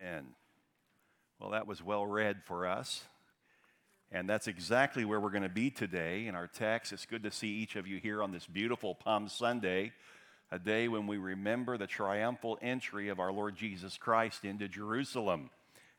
[0.00, 0.26] And
[1.40, 3.04] well, that was well read for us.
[4.12, 6.92] And that's exactly where we're going to be today in our text.
[6.92, 9.92] It's good to see each of you here on this beautiful Palm Sunday,
[10.52, 15.50] a day when we remember the triumphal entry of our Lord Jesus Christ into Jerusalem.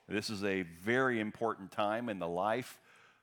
[0.08, 2.80] This is a very important time in the life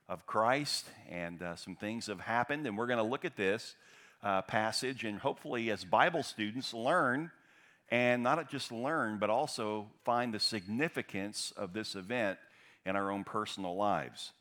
[0.09, 2.67] of Christ, and uh, some things have happened.
[2.67, 3.77] And we're going to look at this
[4.23, 7.31] uh, passage and hopefully, as Bible students, learn
[7.91, 12.39] and not just learn, but also find the significance of this event
[12.87, 14.33] in our own personal lives.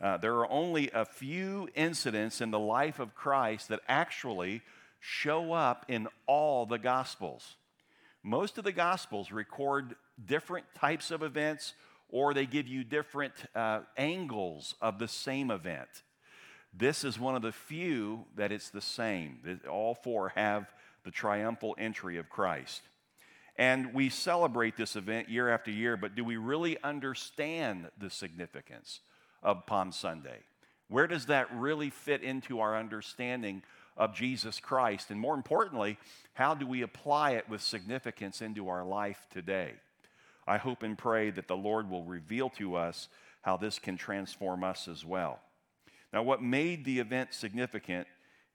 [0.00, 4.62] Uh, there are only a few incidents in the life of Christ that actually
[5.00, 7.56] show up in all the Gospels.
[8.22, 11.74] Most of the Gospels record different types of events
[12.08, 15.88] or they give you different uh, angles of the same event.
[16.74, 19.38] This is one of the few that it's the same.
[19.68, 20.66] All four have
[21.04, 22.82] the triumphal entry of Christ.
[23.56, 29.00] And we celebrate this event year after year, but do we really understand the significance
[29.42, 30.38] of Palm Sunday?
[30.88, 33.62] Where does that really fit into our understanding
[33.96, 35.10] of Jesus Christ?
[35.10, 35.98] And more importantly,
[36.34, 39.72] how do we apply it with significance into our life today?
[40.46, 43.08] I hope and pray that the Lord will reveal to us
[43.42, 45.40] how this can transform us as well.
[46.12, 48.06] Now, what made the event significant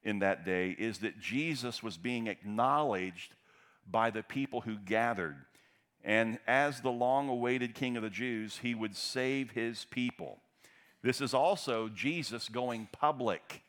[0.07, 3.35] in that day is that Jesus was being acknowledged
[3.89, 5.35] by the people who gathered.
[6.03, 10.37] And as the long awaited King of the Jews, he would save his people.
[11.03, 13.63] This is also Jesus going public.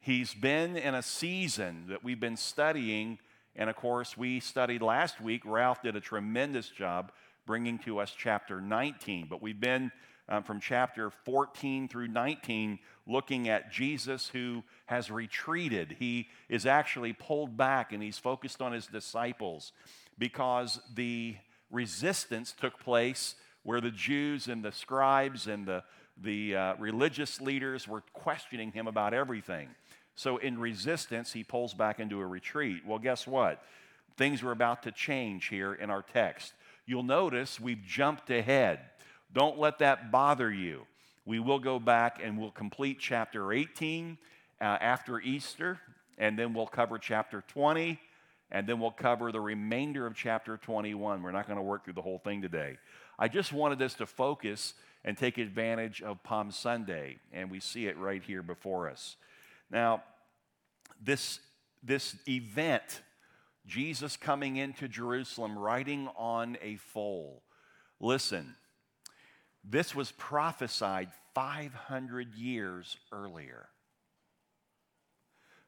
[0.00, 3.18] He's been in a season that we've been studying.
[3.54, 5.42] And of course, we studied last week.
[5.44, 7.12] Ralph did a tremendous job
[7.46, 9.26] bringing to us chapter 19.
[9.28, 9.92] But we've been
[10.28, 15.96] um, from chapter 14 through 19 looking at Jesus who has retreated.
[15.98, 19.72] He is actually pulled back and he's focused on his disciples
[20.18, 21.36] because the
[21.70, 25.82] resistance took place where the Jews and the scribes and the,
[26.22, 29.68] the uh, religious leaders were questioning him about everything.
[30.16, 32.82] So, in resistance, he pulls back into a retreat.
[32.86, 33.62] Well, guess what?
[34.16, 36.52] Things were about to change here in our text.
[36.86, 38.78] You'll notice we've jumped ahead.
[39.34, 40.86] Don't let that bother you.
[41.26, 44.16] We will go back and we'll complete chapter 18
[44.60, 45.80] uh, after Easter,
[46.16, 47.98] and then we'll cover chapter 20,
[48.52, 51.22] and then we'll cover the remainder of chapter 21.
[51.22, 52.78] We're not going to work through the whole thing today.
[53.18, 54.74] I just wanted us to focus
[55.04, 59.16] and take advantage of Palm Sunday, and we see it right here before us.
[59.70, 60.02] Now,
[61.02, 61.40] this,
[61.82, 63.02] this event
[63.66, 67.42] Jesus coming into Jerusalem riding on a foal.
[67.98, 68.54] Listen,
[69.68, 73.68] this was prophesied 500 years earlier.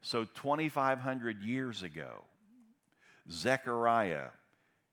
[0.03, 2.25] So, 2,500 years ago,
[3.31, 4.29] Zechariah,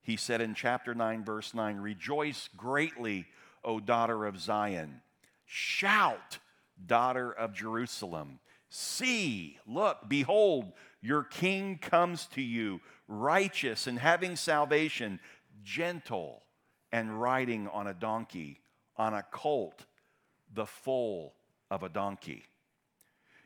[0.01, 3.25] he said in chapter 9, verse 9, Rejoice greatly,
[3.63, 5.01] O daughter of Zion.
[5.45, 6.39] Shout,
[6.83, 8.39] daughter of Jerusalem.
[8.69, 15.19] See, look, behold, your king comes to you, righteous and having salvation,
[15.63, 16.41] gentle
[16.91, 18.61] and riding on a donkey,
[18.97, 19.85] on a colt,
[20.53, 21.33] the foal
[21.69, 22.43] of a donkey.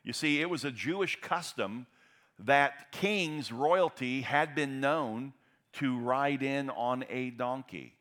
[0.03, 1.87] You see, it was a Jewish custom
[2.39, 5.33] that kings, royalty, had been known
[5.73, 7.93] to ride in on a donkey.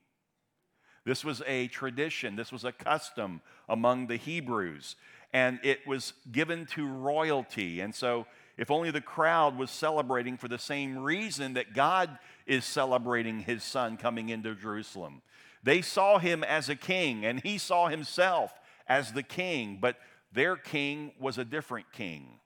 [1.05, 4.97] This was a tradition, this was a custom among the Hebrews,
[5.33, 7.81] and it was given to royalty.
[7.81, 12.65] And so if only the crowd was celebrating for the same reason that God is
[12.65, 15.23] celebrating his son coming into Jerusalem.
[15.63, 18.53] They saw him as a king, and he saw himself
[18.87, 19.97] as the king, but
[20.33, 22.41] their king was a different king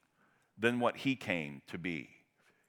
[0.59, 2.09] than what he came to be.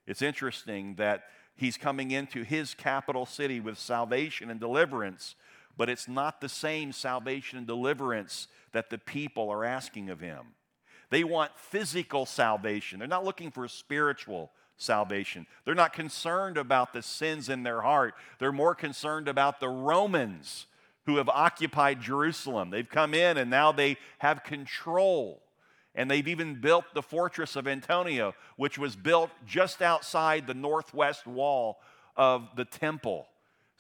[0.08, 1.24] It's interesting that
[1.56, 5.36] he's coming into his capital city with salvation and deliverance,
[5.78, 10.48] but it's not the same salvation and deliverance that the people are asking of him.
[11.10, 13.00] They want physical salvation.
[13.00, 15.46] They're not looking for a spiritual salvation.
[15.64, 18.16] They're not concerned about the sins in their heart.
[18.40, 20.66] They're more concerned about the Romans
[21.06, 22.70] who have occupied Jerusalem.
[22.70, 25.42] They've come in and now they have control.
[25.94, 31.28] And they've even built the fortress of Antonia, which was built just outside the northwest
[31.28, 31.80] wall
[32.16, 33.28] of the temple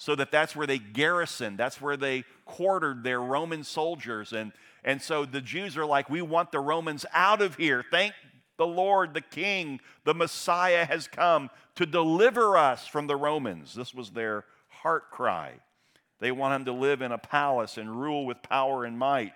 [0.02, 4.34] so that that's where they garrisoned, that's where they quartered their Roman soldiers.
[4.34, 4.52] And,
[4.84, 7.86] and so the Jews are like, we want the Romans out of here.
[7.92, 8.14] Thank
[8.62, 13.74] the Lord, the King, the Messiah has come to deliver us from the Romans.
[13.74, 15.54] This was their heart cry.
[16.20, 19.34] They want him to live in a palace and rule with power and might.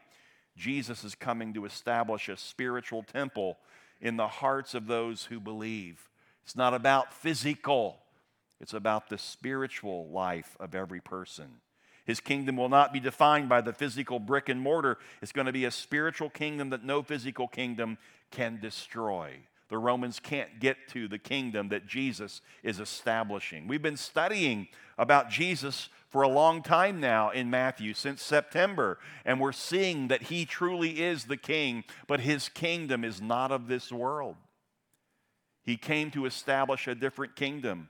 [0.55, 3.57] Jesus is coming to establish a spiritual temple
[3.99, 6.07] in the hearts of those who believe.
[6.43, 7.97] It's not about physical
[8.61, 11.59] it's about the spiritual life of every person.
[12.05, 14.97] His kingdom will not be defined by the physical brick and mortar.
[15.21, 17.97] It's going to be a spiritual kingdom that no physical kingdom
[18.31, 19.39] can destroy.
[19.69, 23.67] The Romans can't get to the kingdom that Jesus is establishing.
[23.67, 24.67] We've been studying
[24.97, 30.23] about Jesus for a long time now in Matthew, since September, and we're seeing that
[30.23, 34.35] he truly is the king, but his kingdom is not of this world.
[35.63, 37.89] He came to establish a different kingdom.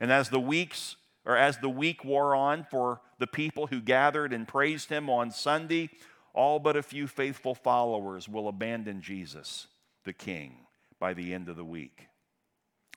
[0.00, 4.32] And as the weeks or as the week wore on for the people who gathered
[4.32, 5.90] and praised him on Sunday,
[6.34, 9.66] all but a few faithful followers will abandon Jesus,
[10.04, 10.66] the king,
[10.98, 12.08] by the end of the week.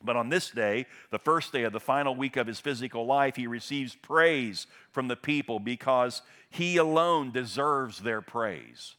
[0.04, 3.36] But on this day, the first day of the final week of his physical life,
[3.36, 8.96] he receives praise from the people because he alone deserves their praise.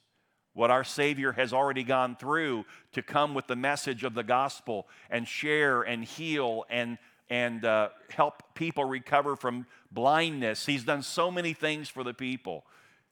[0.54, 4.88] What our Savior has already gone through to come with the message of the gospel
[5.10, 6.96] and share and heal and,
[7.28, 10.64] and uh, help people recover from blindness.
[10.64, 12.64] He's done so many things for the people,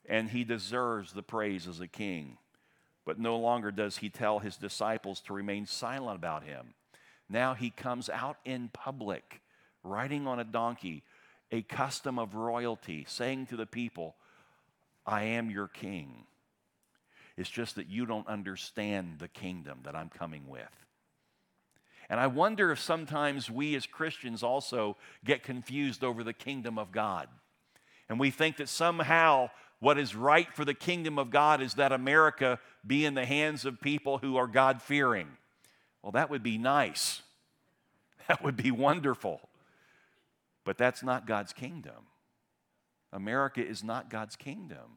[0.09, 2.39] and he deserves the praise as a king.
[3.05, 6.75] But no longer does he tell his disciples to remain silent about him.
[7.29, 9.41] Now he comes out in public,
[9.83, 11.03] riding on a donkey,
[11.51, 14.15] a custom of royalty, saying to the people,
[15.07, 16.25] I am your king.
[17.37, 20.69] It's just that you don't understand the kingdom that I'm coming with.
[22.09, 26.93] And I wonder if sometimes we as Christians also get confused over the kingdom of
[26.93, 27.29] God.
[28.09, 29.51] And we think that somehow
[29.85, 33.67] what is right for the kingdom of God is that America be in the hands
[33.67, 35.29] of people who are God fearing.
[36.03, 37.23] Well, that would be nice.
[38.27, 39.43] That would be wonderful.
[40.65, 42.07] But that's not God's kingdom.
[43.13, 44.97] America is not God's kingdom.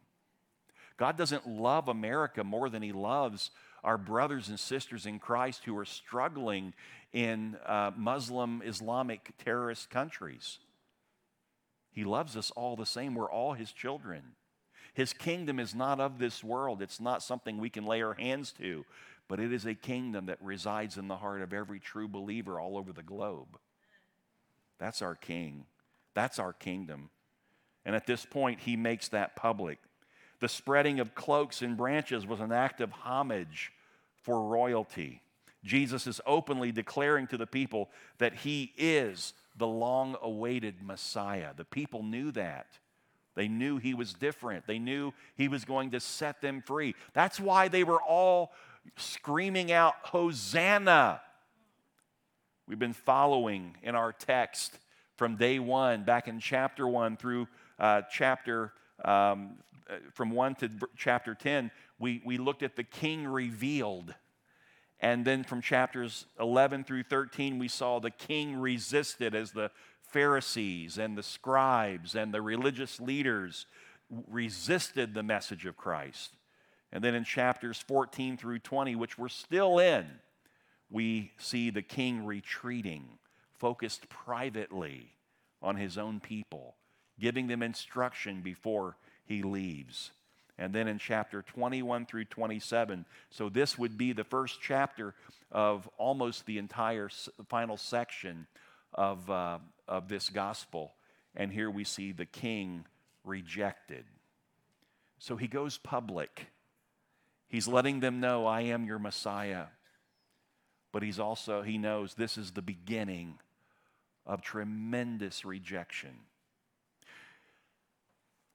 [0.95, 3.51] God doesn't love America more than He loves
[3.83, 6.73] our brothers and sisters in Christ who are struggling
[7.11, 10.59] in uh, Muslim, Islamic terrorist countries.
[11.91, 13.13] He loves us all the same.
[13.13, 14.23] We're all His children.
[14.97, 18.51] His kingdom is not of this world, it's not something we can lay our hands
[18.59, 18.83] to
[19.27, 22.77] but it is a kingdom that resides in the heart of every true believer all
[22.77, 23.59] over the globe.
[24.79, 25.65] That's our king.
[26.13, 27.09] That's our kingdom.
[27.85, 29.79] And at this point, he makes that public.
[30.39, 33.71] The spreading of cloaks and branches was an act of homage
[34.21, 35.21] for royalty.
[35.63, 37.89] Jesus is openly declaring to the people
[38.19, 41.51] that he is the long awaited Messiah.
[41.55, 42.67] The people knew that.
[43.37, 44.65] They knew he was different.
[44.65, 46.95] They knew he was going to set them free.
[47.13, 48.51] That's why they were all
[48.95, 51.21] screaming out, Hosanna.
[52.67, 54.79] We've been following in our text
[55.17, 57.47] from day one, back in chapter one through
[57.77, 58.73] uh, chapter,
[59.05, 59.57] um,
[60.13, 61.69] from one to chapter 10,
[61.99, 64.15] we, we looked at the king revealed.
[64.99, 69.69] And then from chapters 11 through 13, we saw the king resisted as the
[70.07, 73.65] Pharisees and the scribes and the religious leaders
[74.29, 76.35] resisted the message of Christ.
[76.91, 80.05] And then in chapters 14 through 20, which we're still in,
[80.89, 83.05] we see the king retreating,
[83.57, 85.11] focused privately
[85.61, 86.75] on his own people,
[87.19, 88.95] giving them instruction before
[89.25, 90.11] he leaves.
[90.57, 95.13] And then in chapter 21 through 27, so this would be the first chapter
[95.51, 97.09] of almost the entire
[97.47, 98.47] final section
[98.93, 100.93] of, uh, of this gospel.
[101.35, 102.85] And here we see the king
[103.23, 104.05] rejected.
[105.19, 106.47] So he goes public
[107.47, 109.67] He's letting them know, I am your Messiah.
[110.91, 113.39] But he's also, he knows this is the beginning
[114.25, 116.19] of tremendous rejection.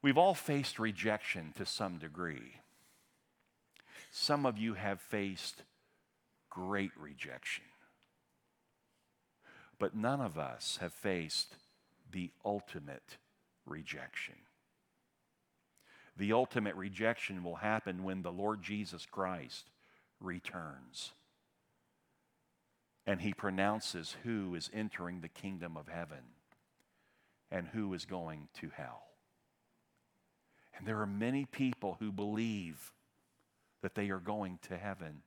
[0.02, 2.56] We've all faced rejection to some degree.
[4.10, 5.62] Some of you have faced
[6.50, 7.64] great rejection.
[9.82, 11.56] But none of us have faced
[12.08, 13.16] the ultimate
[13.66, 14.36] rejection.
[16.16, 19.72] The ultimate rejection will happen when the Lord Jesus Christ
[20.20, 21.10] returns
[23.08, 26.36] and he pronounces who is entering the kingdom of heaven
[27.50, 29.02] and who is going to hell.
[30.78, 32.92] And there are many people who believe
[33.82, 35.22] that they are going to heaven.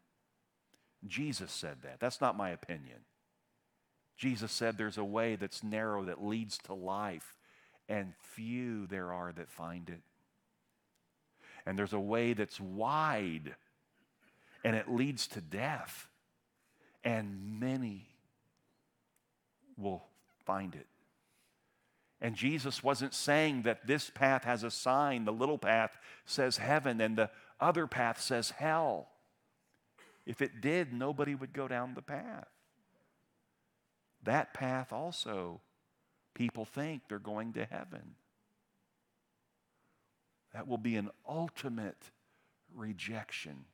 [1.05, 1.99] Jesus said that.
[1.99, 2.99] That's not my opinion.
[4.17, 7.35] Jesus said there's a way that's narrow that leads to life,
[7.89, 10.01] and few there are that find it
[11.65, 13.55] and there's a way that's wide
[14.63, 16.07] and it leads to death.
[17.03, 18.07] And many
[19.77, 20.03] will
[20.45, 20.87] find it.
[22.19, 25.25] And Jesus wasn't saying that this path has a sign.
[25.25, 25.95] The little path
[26.25, 27.29] says heaven, and the
[27.59, 29.09] other path says hell.
[30.25, 32.47] If it did, nobody would go down the path.
[34.25, 35.61] That path also,
[36.33, 38.15] people think they're going to heaven.
[40.53, 42.11] That will be an ultimate
[42.73, 43.65] rejection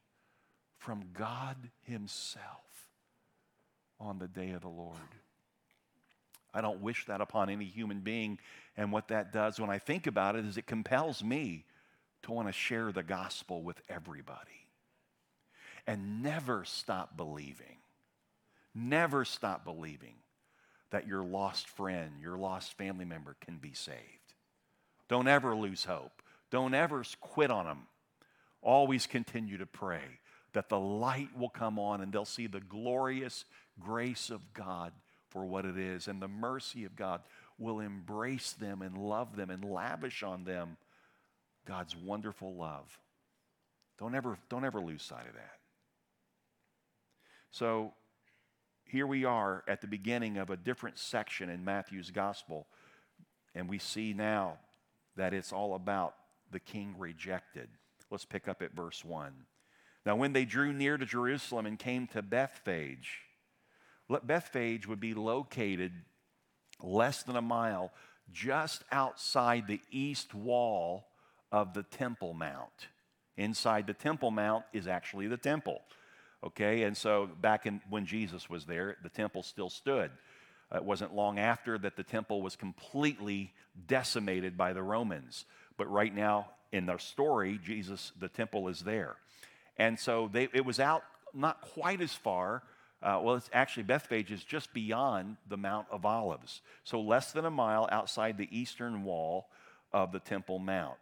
[0.77, 2.87] from God Himself
[3.99, 4.97] on the day of the Lord.
[6.53, 8.37] I don't wish that upon any human being.
[8.75, 11.65] And what that does when I think about it is it compels me
[12.23, 14.67] to want to share the gospel with everybody
[15.87, 17.77] and never stop believing.
[18.73, 20.15] Never stop believing
[20.91, 23.97] that your lost friend, your lost family member can be saved.
[25.09, 26.21] Don't ever lose hope.
[26.51, 27.87] Don't ever quit on them.
[28.61, 30.03] Always continue to pray
[30.53, 33.45] that the light will come on and they'll see the glorious
[33.79, 34.91] grace of God
[35.29, 37.21] for what it is, and the mercy of God
[37.57, 40.75] will embrace them and love them and lavish on them
[41.65, 42.99] God's wonderful love.
[43.97, 45.59] Don't ever, don't ever lose sight of that.
[47.51, 47.93] So
[48.91, 52.67] here we are at the beginning of a different section in Matthew's gospel,
[53.55, 54.57] and we see now
[55.15, 56.15] that it's all about
[56.51, 57.69] the king rejected.
[58.09, 59.31] Let's pick up at verse 1.
[60.05, 63.19] Now, when they drew near to Jerusalem and came to Bethphage,
[64.23, 65.93] Bethphage would be located
[66.81, 67.93] less than a mile
[68.33, 71.07] just outside the east wall
[71.51, 72.89] of the Temple Mount.
[73.37, 75.81] Inside the Temple Mount is actually the temple.
[76.43, 80.09] Okay, and so back in, when Jesus was there, the temple still stood.
[80.73, 83.53] Uh, it wasn't long after that the temple was completely
[83.87, 85.45] decimated by the Romans.
[85.77, 89.17] But right now, in the story, Jesus, the temple is there.
[89.77, 92.63] And so they, it was out not quite as far
[93.03, 97.45] uh, well, it's actually Bethphage is just beyond the Mount of Olives, so less than
[97.45, 99.47] a mile outside the eastern wall
[99.91, 100.97] of the Temple Mount.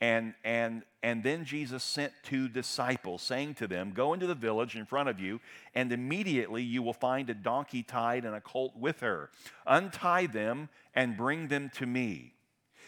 [0.00, 4.74] And, and, and then Jesus sent two disciples, saying to them, Go into the village
[4.74, 5.40] in front of you,
[5.74, 9.30] and immediately you will find a donkey tied and a colt with her.
[9.66, 12.32] Untie them and bring them to me.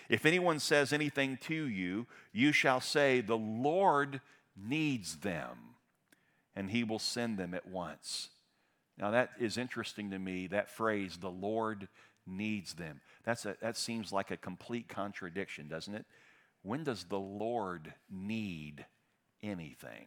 [0.09, 4.21] If anyone says anything to you, you shall say, The Lord
[4.57, 5.59] needs them,
[6.57, 8.31] and he will send them at once.
[8.99, 11.89] Now, that is interesting to me, that phrase, the Lord
[12.27, 13.01] needs them.
[13.25, 16.07] That's a, that seems like a complete contradiction, doesn't it?
[16.63, 18.87] When does the Lord need
[19.43, 20.07] anything?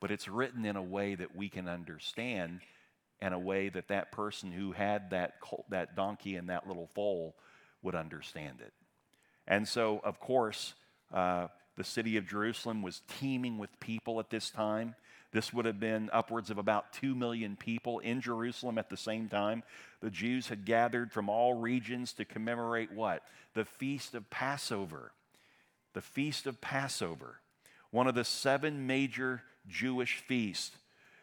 [0.00, 2.60] But it's written in a way that we can understand,
[3.20, 5.34] and a way that that person who had that,
[5.70, 7.36] that donkey and that little foal
[7.80, 8.72] would understand it.
[9.46, 10.74] And so, of course,
[11.14, 11.46] uh,
[11.76, 14.96] the city of Jerusalem was teeming with people at this time.
[15.32, 19.28] This would have been upwards of about 2 million people in Jerusalem at the same
[19.28, 19.62] time.
[20.00, 23.22] The Jews had gathered from all regions to commemorate what?
[23.54, 25.12] The Feast of Passover.
[25.94, 27.40] The Feast of Passover,
[27.90, 30.76] one of the seven major Jewish feasts.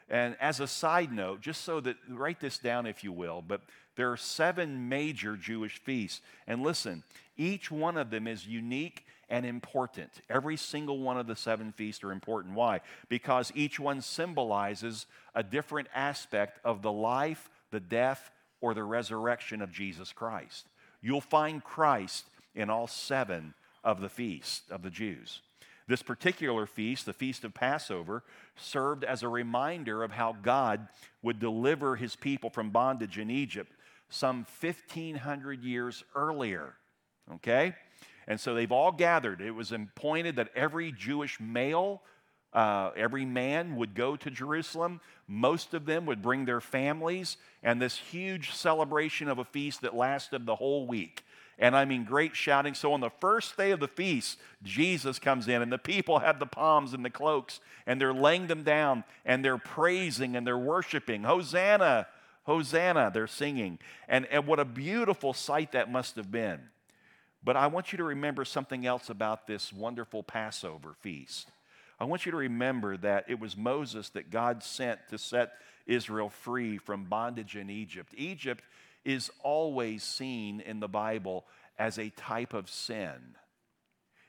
[0.10, 3.62] And as a side note, just so that, write this down if you will, but
[3.96, 6.22] there are seven major Jewish feasts.
[6.48, 7.04] And listen,
[7.38, 10.10] each one of them is unique and important.
[10.30, 12.56] Every single one of the seven feasts are important.
[12.56, 12.82] Why?
[13.08, 15.06] Because each one symbolizes
[15.36, 18.32] a different aspect of the life, the death,
[18.62, 20.68] or the resurrection of Jesus Christ.
[21.02, 25.42] You'll find Christ in all seven of the feasts of the Jews.
[25.88, 28.24] This particular feast, the Feast of Passover,
[28.56, 30.88] served as a reminder of how God
[31.24, 33.72] would deliver his people from bondage in Egypt
[34.10, 36.76] some 1,500 years earlier.
[37.36, 37.76] Okay?
[38.30, 39.42] And so they've all gathered.
[39.42, 42.04] It was appointed that every Jewish male,
[42.54, 45.02] uh, every man would go to Jerusalem.
[45.28, 49.96] Most of them would bring their families, and this huge celebration of a feast that
[49.96, 51.24] lasted the whole week.
[51.58, 52.76] And I mean, great shouting.
[52.76, 56.40] So on the first day of the feast, Jesus comes in, and the people have
[56.40, 60.58] the palms and the cloaks, and they're laying them down, and they're praising and they're
[60.58, 61.24] worshiping.
[61.24, 62.08] Hosanna!
[62.44, 63.78] Hosanna, they're singing.
[64.08, 66.60] And, and what a beautiful sight that must have been.
[67.44, 71.50] But I want you to remember something else about this wonderful Passover feast.
[72.00, 75.54] I want you to remember that it was Moses that God sent to set
[75.86, 78.14] Israel free from bondage in Egypt.
[78.16, 78.64] Egypt
[79.04, 81.46] is always seen in the Bible
[81.78, 83.36] as a type of sin,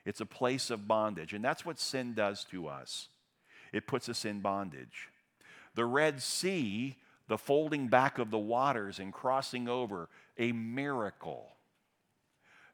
[0.05, 1.33] it's a place of bondage.
[1.33, 3.09] And that's what sin does to us
[3.73, 5.09] it puts us in bondage.
[5.75, 11.53] The Red Sea, the folding back of the waters and crossing over, a miracle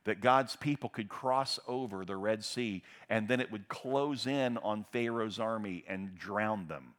[0.07, 4.57] that God's people could cross over the Red Sea and then it would close in
[4.59, 6.93] on Pharaoh's army and drown them.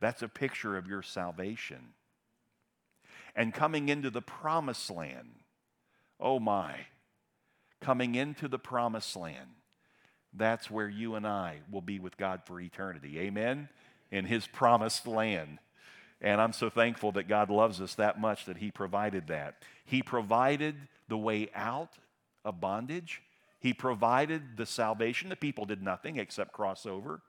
[0.00, 1.90] That's a picture of your salvation.
[3.36, 5.28] And coming into the promised land,
[6.18, 6.74] oh my,
[7.80, 9.50] coming into the promised land,
[10.34, 13.20] that's where you and I will be with God for eternity.
[13.20, 13.68] Amen?
[14.10, 15.60] In His promised land.
[16.20, 19.62] And I'm so thankful that God loves us that much that He provided that.
[19.84, 20.74] He provided
[21.12, 21.98] the way out
[22.42, 23.20] of bondage
[23.60, 25.28] He provided the salvation.
[25.28, 27.20] The people did nothing except cross over.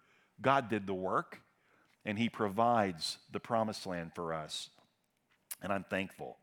[0.41, 1.41] God did the work,
[2.05, 4.69] and He provides the promised land for us.
[5.61, 6.37] And I'm thankful.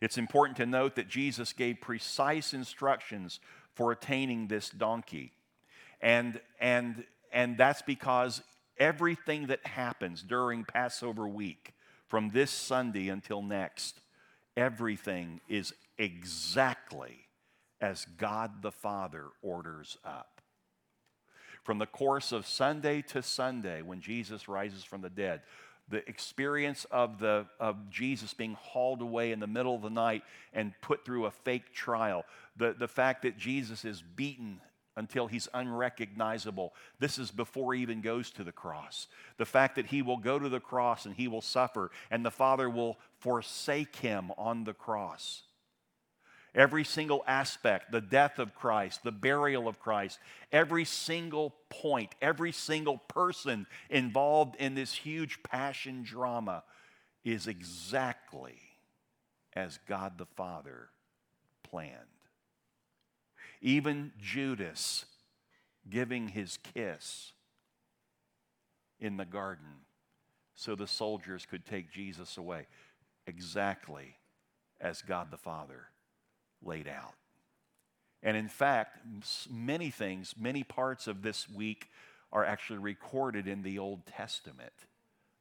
[0.00, 3.40] It's important to note that Jesus gave precise instructions
[3.74, 5.32] for attaining this donkey.
[6.00, 8.40] And, and, and that's because
[8.78, 11.72] everything that happens during Passover week,
[12.06, 14.00] from this Sunday until next,
[14.56, 17.26] everything is exactly
[17.80, 20.40] as God the Father orders up.
[21.62, 25.42] From the course of Sunday to Sunday, when Jesus rises from the dead,
[25.90, 30.22] the experience of, the, of Jesus being hauled away in the middle of the night
[30.52, 32.24] and put through a fake trial,
[32.56, 34.60] the, the fact that Jesus is beaten
[34.96, 36.74] until he's unrecognizable.
[36.98, 39.06] This is before he even goes to the cross.
[39.36, 42.30] The fact that he will go to the cross and he will suffer, and the
[42.30, 45.42] Father will forsake him on the cross.
[46.54, 50.18] Every single aspect, the death of Christ, the burial of Christ,
[50.50, 56.64] every single point, every single person involved in this huge passion drama
[57.24, 58.56] is exactly
[59.54, 60.88] as God the Father
[61.62, 61.92] planned.
[63.60, 65.04] Even Judas
[65.90, 67.32] giving his kiss
[69.00, 69.82] in the garden
[70.54, 72.66] so the soldiers could take Jesus away.
[73.26, 74.16] Exactly
[74.80, 75.88] as God the Father
[76.62, 77.14] laid out.
[78.22, 78.98] And in fact,
[79.50, 81.88] many things, many parts of this week
[82.32, 84.72] are actually recorded in the Old Testament,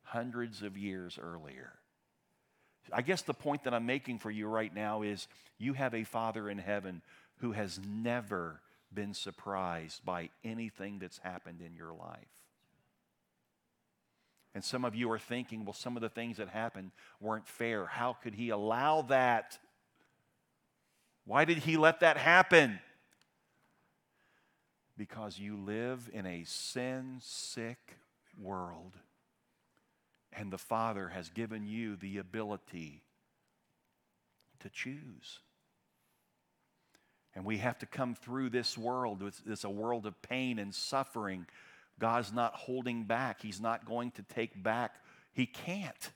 [0.04, 1.74] hundreds of years earlier.
[2.94, 6.04] I guess the point that I'm making for you right now is you have a
[6.04, 7.02] Father in heaven
[7.38, 8.62] who has never
[8.94, 12.28] been surprised by anything that's happened in your life.
[14.56, 17.86] And some of you are thinking, well, some of the things that happened weren't fair.
[17.86, 19.60] How could he allow that?
[21.28, 22.80] Why did he let that happen?
[24.98, 27.98] Because you live in a sin sick
[28.42, 28.96] world,
[30.32, 33.04] and the Father has given you the ability
[34.62, 35.40] to choose.
[37.36, 39.22] And we have to come through this world.
[39.46, 41.46] It's a world of pain and suffering.
[42.00, 44.96] God's not holding back, He's not going to take back.
[45.34, 46.10] He can't.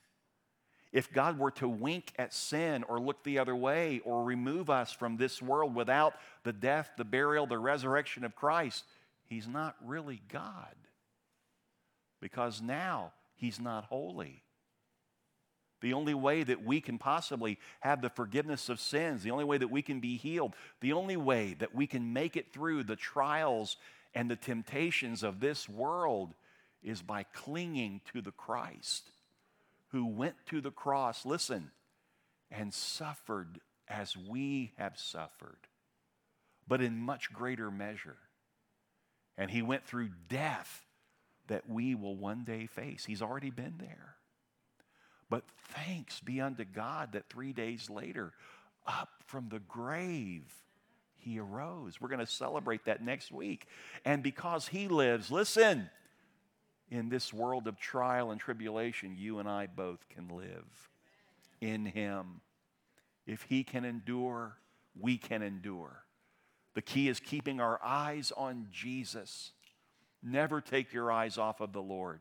[0.92, 4.92] If God were to wink at sin or look the other way or remove us
[4.92, 8.84] from this world without the death, the burial, the resurrection of Christ,
[9.24, 10.74] He's not really God.
[12.20, 14.42] Because now He's not holy.
[15.80, 19.58] The only way that we can possibly have the forgiveness of sins, the only way
[19.58, 22.96] that we can be healed, the only way that we can make it through the
[22.96, 23.78] trials
[24.14, 26.34] and the temptations of this world
[26.82, 29.11] is by clinging to the Christ
[29.92, 31.70] who went to the cross, listen,
[32.50, 35.68] and suffered as we have suffered,
[36.66, 38.16] but in much greater measure.
[39.36, 40.84] And he went through death
[41.48, 43.04] that we will one day face.
[43.04, 44.16] He's already been there.
[45.28, 48.32] But thanks be unto God that three days later,
[48.86, 50.44] up from the grave,
[51.16, 52.00] he arose.
[52.00, 53.66] We're going to celebrate that next week.
[54.04, 55.88] And because he lives, listen,
[56.92, 60.90] in this world of trial and tribulation, you and I both can live
[61.58, 62.42] in him.
[63.26, 64.58] If he can endure,
[65.00, 66.04] we can endure.
[66.74, 69.52] The key is keeping our eyes on Jesus.
[70.22, 72.20] Never take your eyes off of the Lord.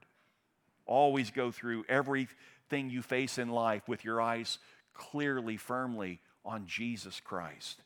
[0.85, 4.57] Always go through everything you face in life with your eyes
[4.93, 7.81] clearly, firmly on Jesus Christ.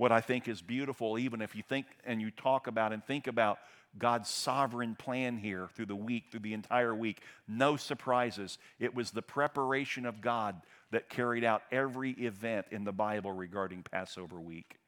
[0.00, 3.26] What I think is beautiful, even if you think and you talk about and think
[3.26, 3.58] about
[3.98, 8.56] God's sovereign plan here through the week, through the entire week, no surprises.
[8.78, 13.82] It was the preparation of God that carried out every event in the Bible regarding
[13.82, 14.78] Passover week.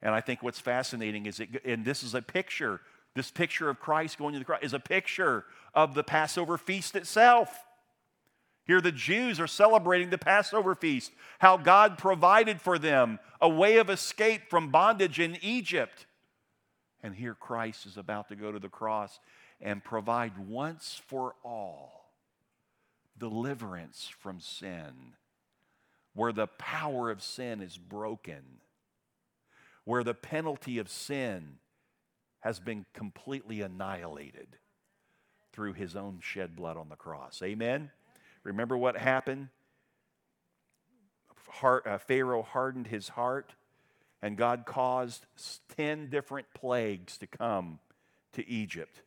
[0.00, 2.80] And I think what's fascinating is, it, and this is a picture,
[3.16, 6.94] this picture of Christ going to the cross is a picture of the Passover feast
[6.94, 7.65] itself.
[8.66, 13.76] Here, the Jews are celebrating the Passover feast, how God provided for them a way
[13.78, 16.06] of escape from bondage in Egypt.
[17.02, 19.20] And here, Christ is about to go to the cross
[19.60, 22.10] and provide once for all
[23.18, 25.14] deliverance from sin,
[26.14, 28.42] where the power of sin is broken,
[29.84, 31.58] where the penalty of sin
[32.40, 34.58] has been completely annihilated
[35.52, 37.40] through his own shed blood on the cross.
[37.42, 37.90] Amen?
[38.46, 39.48] Remember what happened?
[41.48, 43.54] Heart, uh, Pharaoh hardened his heart,
[44.22, 45.26] and God caused
[45.76, 47.80] 10 different plagues to come
[48.34, 49.02] to Egypt.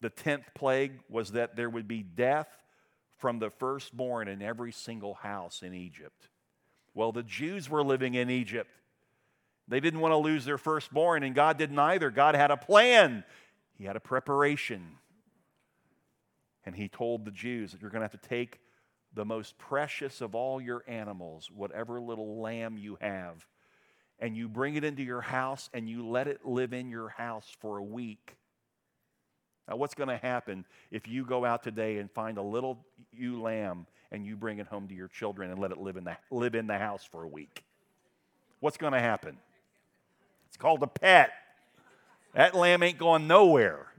[0.00, 2.48] The 10th plague was that there would be death
[3.18, 6.28] from the firstborn in every single house in Egypt.
[6.94, 8.70] Well, the Jews were living in Egypt,
[9.68, 12.10] They didn't want to lose their firstborn, and God didn't either.
[12.10, 13.24] God had a plan,
[13.78, 14.98] He had a preparation.
[16.64, 18.60] And He told the Jews that you're going to have to take
[19.14, 23.46] the most precious of all your animals, whatever little lamb you have,
[24.18, 27.50] and you bring it into your house and you let it live in your house
[27.60, 28.36] for a week.
[29.68, 33.40] Now, what's going to happen if you go out today and find a little ewe
[33.40, 36.16] lamb and you bring it home to your children and let it live in the,
[36.30, 37.64] live in the house for a week?
[38.60, 39.38] What's going to happen?
[40.48, 41.32] It's called a pet.
[42.34, 43.91] That lamb ain't going nowhere.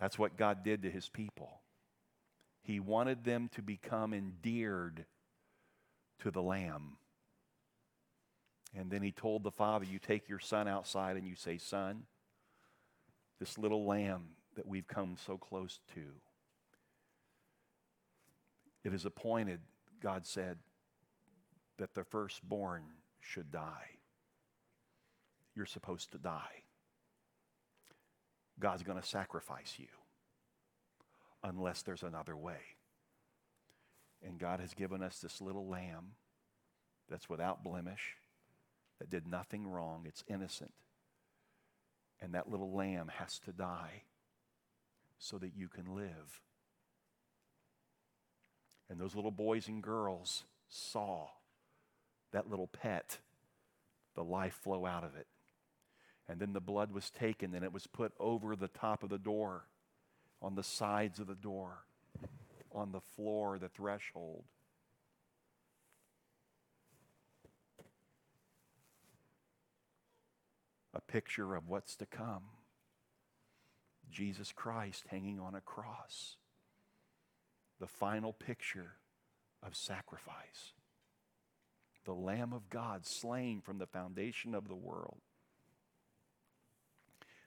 [0.00, 1.60] That's what God did to his people.
[2.62, 5.04] He wanted them to become endeared
[6.20, 6.96] to the lamb.
[8.74, 12.04] And then he told the father, You take your son outside and you say, Son,
[13.38, 16.02] this little lamb that we've come so close to,
[18.84, 19.60] it is appointed,
[20.02, 20.58] God said,
[21.78, 22.82] that the firstborn
[23.20, 23.98] should die.
[25.54, 26.62] You're supposed to die.
[28.60, 29.86] God's going to sacrifice you
[31.42, 32.60] unless there's another way.
[34.22, 36.12] And God has given us this little lamb
[37.08, 38.16] that's without blemish,
[38.98, 40.72] that did nothing wrong, it's innocent.
[42.20, 44.02] And that little lamb has to die
[45.18, 46.42] so that you can live.
[48.90, 51.28] And those little boys and girls saw
[52.32, 53.18] that little pet,
[54.14, 55.26] the life flow out of it.
[56.30, 59.18] And then the blood was taken and it was put over the top of the
[59.18, 59.64] door,
[60.40, 61.78] on the sides of the door,
[62.72, 64.44] on the floor, the threshold.
[70.94, 72.44] A picture of what's to come.
[74.08, 76.36] Jesus Christ hanging on a cross.
[77.80, 78.92] The final picture
[79.64, 80.74] of sacrifice.
[82.04, 85.18] The Lamb of God slain from the foundation of the world.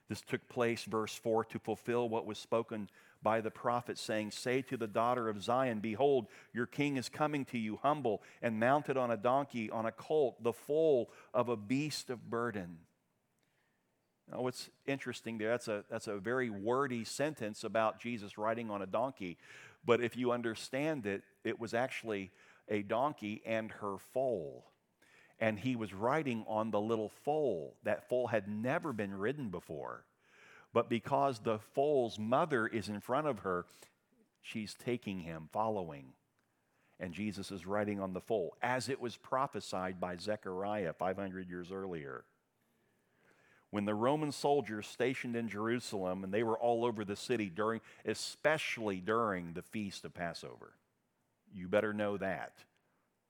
[0.08, 2.90] This took place, verse 4, to fulfill what was spoken
[3.22, 7.44] by the prophet, saying, Say to the daughter of Zion, Behold, your king is coming
[7.46, 11.56] to you, humble and mounted on a donkey, on a colt, the foal of a
[11.56, 12.78] beast of burden.
[14.30, 18.82] Now, what's interesting there, that's a, that's a very wordy sentence about Jesus riding on
[18.82, 19.38] a donkey.
[19.84, 22.30] But if you understand it, it was actually
[22.68, 24.64] a donkey and her foal
[25.40, 27.74] and he was riding on the little foal.
[27.82, 30.04] That foal had never been ridden before.
[30.72, 33.64] But because the foal's mother is in front of her,
[34.42, 36.12] she's taking him, following.
[37.00, 41.72] And Jesus is riding on the foal, as it was prophesied by Zechariah 500 years
[41.72, 42.24] earlier.
[43.70, 47.80] When the Roman soldiers stationed in Jerusalem, and they were all over the city during,
[48.04, 50.74] especially during the feast of Passover,
[51.52, 52.52] you better know that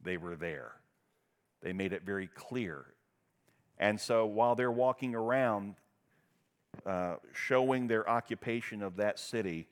[0.02, 0.72] they were there.
[1.64, 2.84] They made it very clear.
[3.78, 5.76] And so while they're walking around
[6.84, 9.66] uh, showing their occupation of that city,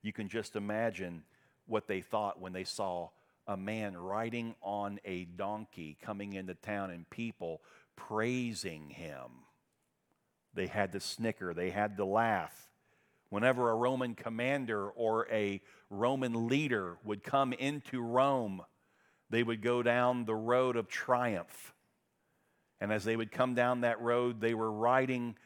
[0.00, 1.24] you can just imagine
[1.66, 3.08] what they thought when they saw
[3.48, 7.60] a man riding on a donkey coming into town and people
[7.96, 9.28] praising him.
[10.54, 12.68] They had to snicker, they had to laugh.
[13.28, 18.62] Whenever a Roman commander or a Roman leader would come into Rome,
[19.30, 21.72] they would go down the road of triumph.
[22.80, 25.36] And as they would come down that road, they were riding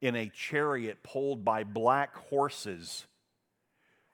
[0.00, 3.06] in a chariot pulled by black horses.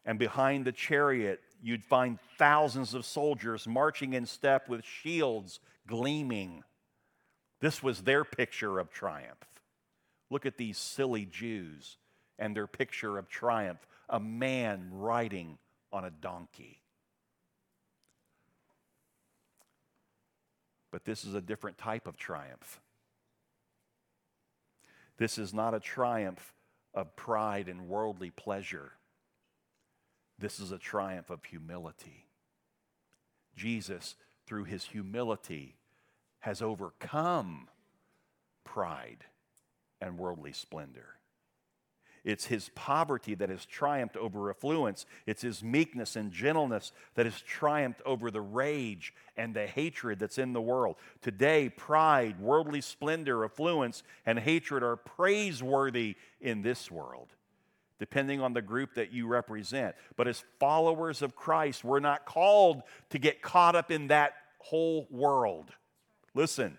[0.05, 6.63] And behind the chariot, you'd find thousands of soldiers marching in step with shields gleaming.
[7.61, 9.45] This was their picture of triumph.
[10.31, 11.97] Look at these silly Jews
[12.39, 15.59] and their picture of triumph a man riding
[15.93, 16.84] on a donkey.
[20.95, 22.81] But this is a different type of triumph.
[25.17, 26.55] This is not a triumph
[26.95, 28.93] of pride and worldly pleasure.
[30.39, 32.27] This is a triumph of humility.
[33.57, 34.15] Jesus,
[34.47, 35.75] through his humility,
[36.39, 37.67] has overcome
[38.63, 39.25] pride
[40.01, 41.17] and worldly splendor.
[42.25, 45.05] It's his poverty that has triumphed over affluence.
[45.27, 50.39] It's his meekness and gentleness that has triumphed over the rage and the hatred that's
[50.39, 50.97] in the world.
[51.21, 57.29] Today, pride, worldly splendor, affluence, and hatred are praiseworthy in this world,
[57.99, 59.95] depending on the group that you represent.
[60.17, 65.07] But as followers of Christ, we're not called to get caught up in that whole
[65.11, 65.73] world.
[66.35, 66.79] Listen,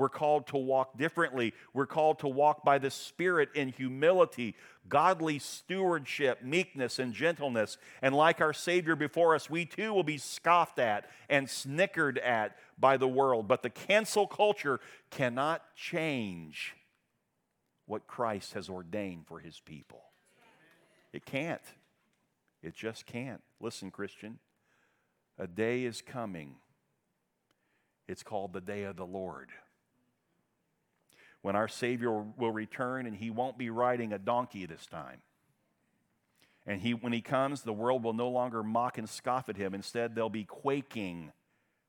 [0.00, 1.52] We're called to walk differently.
[1.74, 4.56] We're called to walk by the Spirit in humility,
[4.88, 7.76] godly stewardship, meekness, and gentleness.
[8.00, 12.56] And like our Savior before us, we too will be scoffed at and snickered at
[12.78, 13.46] by the world.
[13.46, 16.74] But the cancel culture cannot change
[17.84, 20.00] what Christ has ordained for his people.
[21.12, 21.60] It can't.
[22.62, 23.42] It just can't.
[23.60, 24.38] Listen, Christian,
[25.38, 26.54] a day is coming.
[28.08, 29.50] It's called the day of the Lord
[31.42, 35.18] when our Savior will return and he won't be riding a donkey this time.
[36.66, 39.74] And he, when he comes, the world will no longer mock and scoff at him.
[39.74, 41.32] Instead, they'll be quaking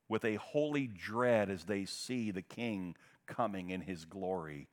[0.08, 2.96] with a holy dread as they see the King
[3.28, 4.68] coming in his glory.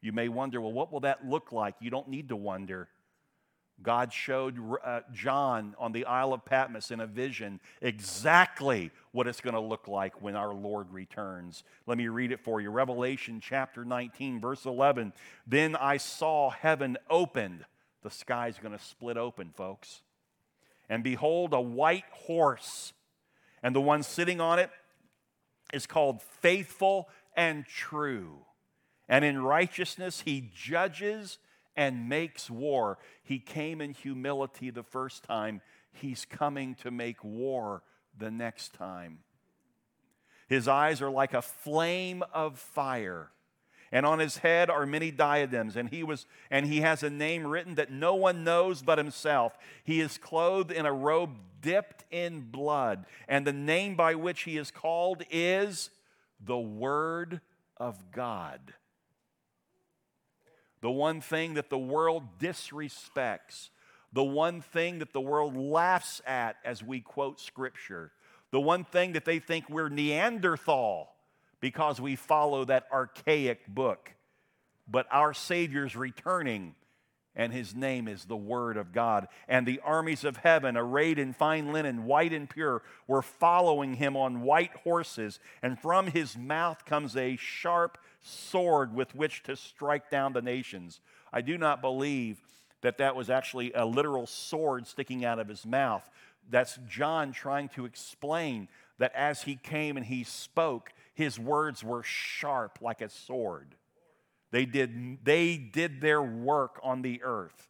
[0.00, 1.74] You may wonder, well, what will that look like?
[1.80, 2.88] You don't need to wonder.
[3.82, 9.40] God showed uh, John on the Isle of Patmos in a vision exactly what it's
[9.40, 11.64] going to look like when our Lord returns.
[11.86, 12.70] Let me read it for you.
[12.70, 15.12] Revelation chapter 19, verse 11.
[15.46, 17.64] Then I saw heaven opened.
[18.02, 20.02] The sky's going to split open, folks.
[20.88, 22.92] And behold, a white horse.
[23.62, 24.70] And the one sitting on it
[25.72, 28.40] is called Faithful and True.
[29.08, 31.38] And in righteousness he judges
[31.76, 32.98] and makes war.
[33.22, 35.60] He came in humility the first time,
[35.92, 37.82] he's coming to make war
[38.16, 39.18] the next time.
[40.48, 43.30] His eyes are like a flame of fire,
[43.92, 47.46] and on his head are many diadems, and he was and he has a name
[47.46, 49.56] written that no one knows but himself.
[49.84, 54.56] He is clothed in a robe dipped in blood, and the name by which he
[54.56, 55.90] is called is
[56.44, 57.40] the word
[57.76, 58.74] of God
[60.80, 63.68] the one thing that the world disrespects,
[64.12, 68.12] the one thing that the world laughs at as we quote Scripture,
[68.50, 71.10] the one thing that they think we're Neanderthal
[71.60, 74.14] because we follow that archaic book.
[74.88, 76.74] But our Savior's returning,
[77.36, 79.28] and his name is the Word of God.
[79.46, 84.16] And the armies of heaven, arrayed in fine linen, white and pure, were following him
[84.16, 90.10] on white horses, and from his mouth comes a sharp sword with which to strike
[90.10, 91.00] down the nations.
[91.32, 92.42] I do not believe
[92.82, 96.08] that that was actually a literal sword sticking out of his mouth.
[96.48, 102.02] That's John trying to explain that as he came and he spoke, his words were
[102.02, 103.74] sharp like a sword.
[104.50, 107.68] They did, they did their work on the earth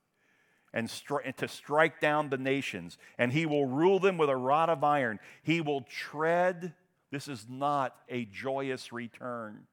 [0.72, 2.96] and, stri- and to strike down the nations.
[3.18, 5.18] And he will rule them with a rod of iron.
[5.42, 6.74] He will tread.
[7.10, 9.66] This is not a joyous return.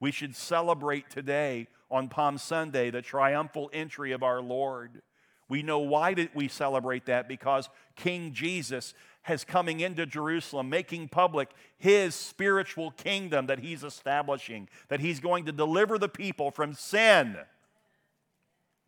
[0.00, 5.02] We should celebrate today on Palm Sunday the triumphal entry of our Lord.
[5.48, 11.08] We know why did we celebrate that because King Jesus has coming into Jerusalem, making
[11.08, 16.74] public his spiritual kingdom that he's establishing, that he's going to deliver the people from
[16.74, 17.36] sin.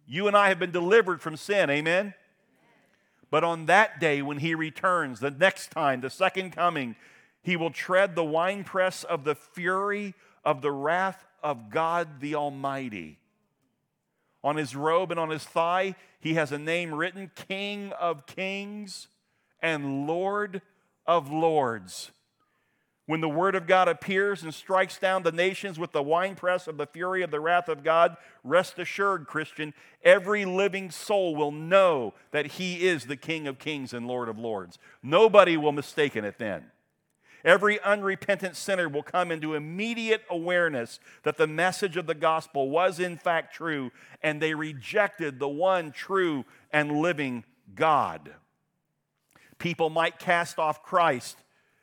[0.06, 2.14] You and I have been delivered from sin, amen?
[3.30, 6.96] But on that day when he returns, the next time, the second coming,
[7.42, 13.18] he will tread the winepress of the fury of the wrath of God the Almighty.
[14.42, 19.08] On his robe and on his thigh, he has a name written King of Kings
[19.60, 20.62] and Lord
[21.06, 22.10] of Lords.
[23.06, 26.76] When the word of God appears and strikes down the nations with the winepress of
[26.76, 29.74] the fury of the wrath of God, rest assured, Christian,
[30.04, 34.38] every living soul will know that he is the King of Kings and Lord of
[34.38, 34.78] Lords.
[35.02, 36.70] Nobody will mistake it then.
[37.44, 43.00] Every unrepentant sinner will come into immediate awareness that the message of the gospel was
[43.00, 43.90] in fact true,
[44.22, 48.34] and they rejected the one true and living God.
[49.58, 51.38] People might cast off Christ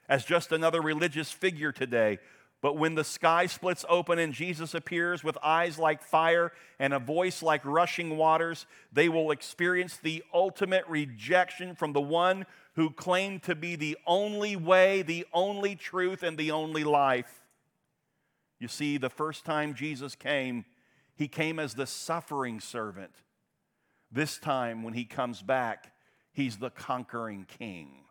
[0.09, 2.19] as just another religious figure today,
[2.61, 6.99] but when the sky splits open and Jesus appears with eyes like fire and a
[6.99, 13.43] voice like rushing waters, they will experience the ultimate rejection from the one who claimed
[13.43, 17.41] to be the only way, the only truth, and the only life.
[18.59, 20.65] You see, the first time Jesus came,
[21.15, 23.11] he came as the suffering servant.
[24.11, 25.93] This time, when he comes back,
[26.33, 28.05] he's the conquering king.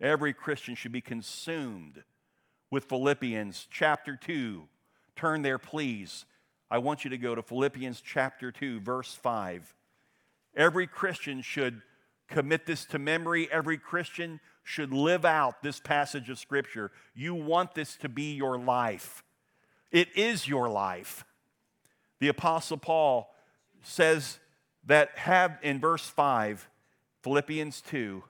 [0.00, 2.04] Every Christian should be consumed
[2.70, 4.68] with Philippians chapter 2.
[5.16, 6.24] Turn there, please.
[6.70, 9.74] I want you to go to Philippians chapter 2, verse 5.
[10.56, 11.82] Every Christian should
[12.28, 13.50] commit this to memory.
[13.50, 16.92] Every Christian should live out this passage of Scripture.
[17.14, 19.24] You want this to be your life,
[19.90, 21.24] it is your life.
[22.20, 23.34] The Apostle Paul
[23.82, 24.38] says
[24.84, 26.68] that have in verse 5,
[27.22, 28.22] Philippians 2,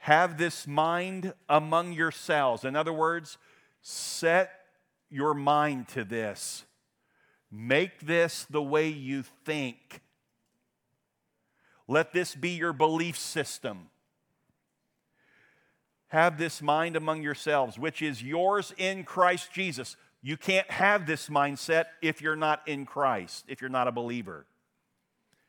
[0.00, 2.64] have this mind among yourselves.
[2.64, 3.38] In other words,
[3.82, 4.50] Set
[5.08, 6.64] your mind to this.
[7.50, 10.02] Make this the way you think.
[11.88, 13.88] Let this be your belief system.
[16.08, 19.96] Have this mind among yourselves, which is yours in Christ Jesus.
[20.22, 24.46] You can't have this mindset if you're not in Christ, if you're not a believer.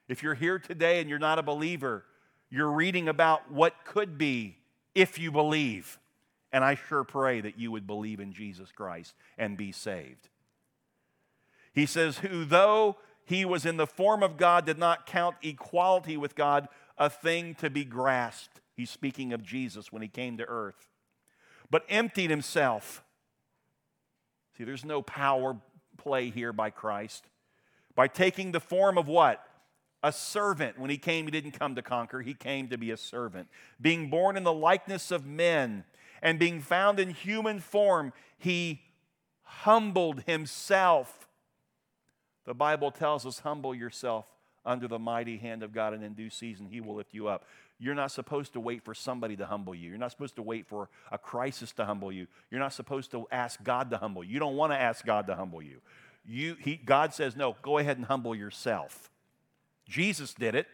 [0.08, 2.06] If you're here today and you're not a believer,
[2.52, 4.58] you're reading about what could be
[4.94, 5.98] if you believe.
[6.52, 10.30] And I sure pray that you would believe in Jesus Christ and be saved.
[11.74, 16.18] He says, Who though he was in the form of God, did not count equality
[16.18, 18.60] with God a thing to be grasped.
[18.76, 20.90] He's speaking of Jesus when he came to earth,
[21.70, 23.04] but emptied himself.
[24.58, 25.56] See, there's no power
[25.98, 27.26] play here by Christ.
[27.96, 29.46] By taking the form of what?
[30.04, 30.80] A servant.
[30.80, 33.48] When he came, he didn't come to conquer, he came to be a servant.
[33.80, 35.84] Being born in the likeness of men
[36.22, 38.82] and being found in human form, he
[39.44, 41.28] humbled himself.
[42.46, 44.26] The Bible tells us, humble yourself
[44.66, 47.46] under the mighty hand of God, and in due season he will lift you up.
[47.80, 49.90] You're not supposed to wait for somebody to humble you.
[49.90, 52.28] You're not supposed to wait for a crisis to humble you.
[52.52, 54.34] You're not supposed to ask God to humble you.
[54.34, 55.82] You don't want to ask God to humble you.
[56.24, 59.10] you he, God says, no, go ahead and humble yourself.
[59.92, 60.68] Jesus did it.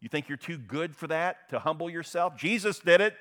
[0.00, 2.36] You think you're too good for that, to humble yourself?
[2.36, 3.14] Jesus did it.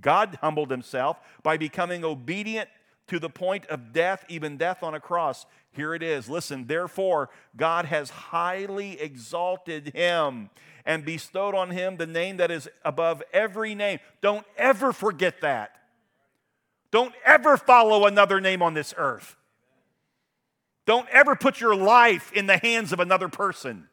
[0.00, 2.68] God humbled himself by becoming obedient
[3.08, 5.44] to the point of death, even death on a cross.
[5.72, 6.28] Here it is.
[6.28, 10.50] Listen, therefore, God has highly exalted him
[10.84, 13.98] and bestowed on him the name that is above every name.
[14.22, 15.76] Don't ever forget that.
[16.90, 19.36] Don't ever follow another name on this earth.
[20.86, 23.88] Don't ever put your life in the hands of another person.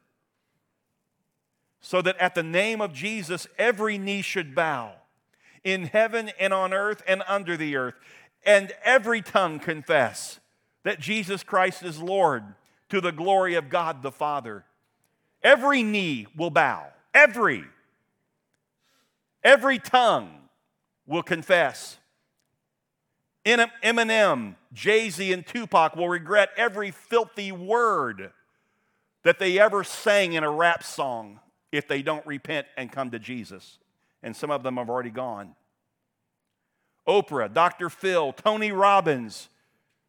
[1.82, 4.94] So that at the name of Jesus, every knee should bow
[5.64, 7.96] in heaven and on earth and under the earth,
[8.46, 10.40] and every tongue confess
[10.84, 12.44] that Jesus Christ is Lord
[12.90, 14.66] to the glory of God the Father.
[15.44, 16.88] Every knee will bow.
[17.14, 17.64] Every.
[19.44, 20.32] Every tongue
[21.06, 21.98] will confess.
[23.46, 28.32] Eminem, Jay Z, and Tupac will regret every filthy word
[29.24, 31.40] that they ever sang in a rap song
[31.72, 33.80] if they don't repent and come to Jesus
[34.24, 35.56] and some of them have already gone.
[37.08, 37.90] Oprah, Dr.
[37.90, 39.50] Phil, Tony Robbins,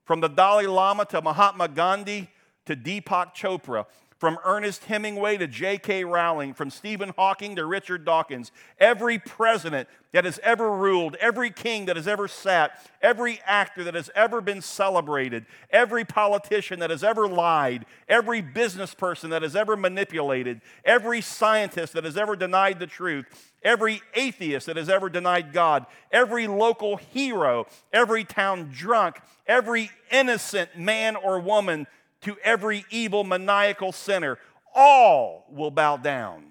[0.05, 2.29] from the Dalai Lama to Mahatma Gandhi
[2.67, 3.87] to Deepak Chopra,
[4.21, 6.05] from Ernest Hemingway to J.K.
[6.05, 11.87] Rowling, from Stephen Hawking to Richard Dawkins, every president that has ever ruled, every king
[11.87, 17.03] that has ever sat, every actor that has ever been celebrated, every politician that has
[17.03, 22.79] ever lied, every business person that has ever manipulated, every scientist that has ever denied
[22.79, 23.25] the truth,
[23.63, 30.77] every atheist that has ever denied God, every local hero, every town drunk, every innocent
[30.77, 31.87] man or woman
[32.23, 34.39] to every evil, maniacal sinner.
[34.75, 36.45] All will bow down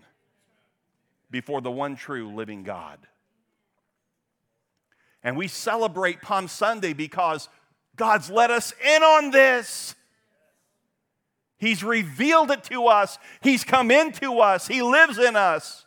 [1.31, 2.99] before the one true living God.
[5.23, 7.49] And we celebrate Palm Sunday because
[7.95, 9.95] God's let us in on this.
[11.57, 13.17] He's revealed it to us.
[13.41, 14.67] He's come into us.
[14.67, 15.85] He lives in us.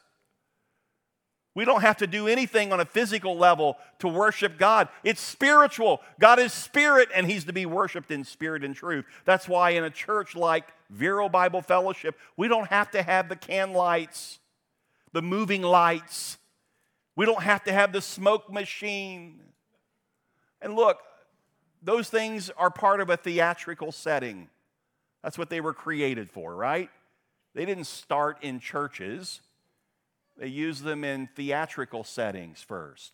[1.54, 4.88] We don't have to do anything on a physical level to worship God.
[5.04, 6.00] It's spiritual.
[6.18, 9.04] God is spirit, and He's to be worshiped in spirit and truth.
[9.26, 13.36] That's why in a church like Vero Bible Fellowship, we don't have to have the
[13.36, 14.38] can lights,
[15.12, 16.38] the moving lights.
[17.16, 19.40] We don't have to have the smoke machine.
[20.62, 21.00] And look,
[21.82, 24.48] those things are part of a theatrical setting.
[25.22, 26.88] That's what they were created for, right?
[27.54, 29.42] They didn't start in churches.
[30.42, 33.12] They use them in theatrical settings first.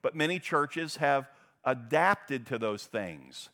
[0.00, 1.28] But many churches have
[1.64, 3.48] adapted to those things.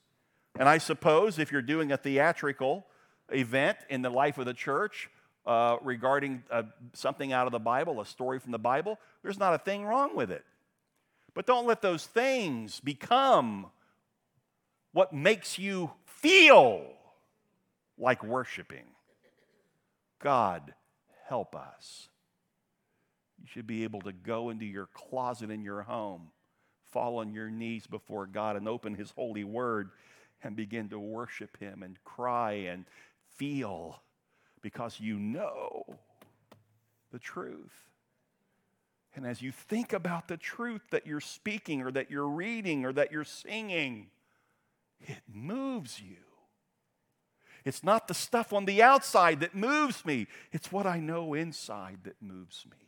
[0.59, 2.85] And I suppose if you're doing a theatrical
[3.33, 5.09] event in the life of the church
[5.47, 9.55] uh, regarding uh, something out of the Bible, a story from the Bible, there's not
[9.55, 10.45] a thing wrong with it.
[11.33, 13.69] But don't let those things become
[14.93, 16.85] what makes you feel
[17.97, 18.85] like worshiping.
[20.19, 20.75] God,
[21.27, 22.11] help us.
[23.45, 26.29] You should be able to go into your closet in your home,
[26.91, 29.91] fall on your knees before God, and open His holy word
[30.43, 32.87] and begin to worship Him and cry and
[33.37, 34.01] feel
[34.63, 35.85] because you know
[37.13, 37.75] the truth.
[39.15, 42.95] And as you think about the truth that you're speaking or that you're reading or
[42.95, 44.07] that you're singing,
[45.03, 46.17] it moves you.
[47.63, 51.99] It's not the stuff on the outside that moves me, it's what I know inside
[52.05, 52.84] that moves me.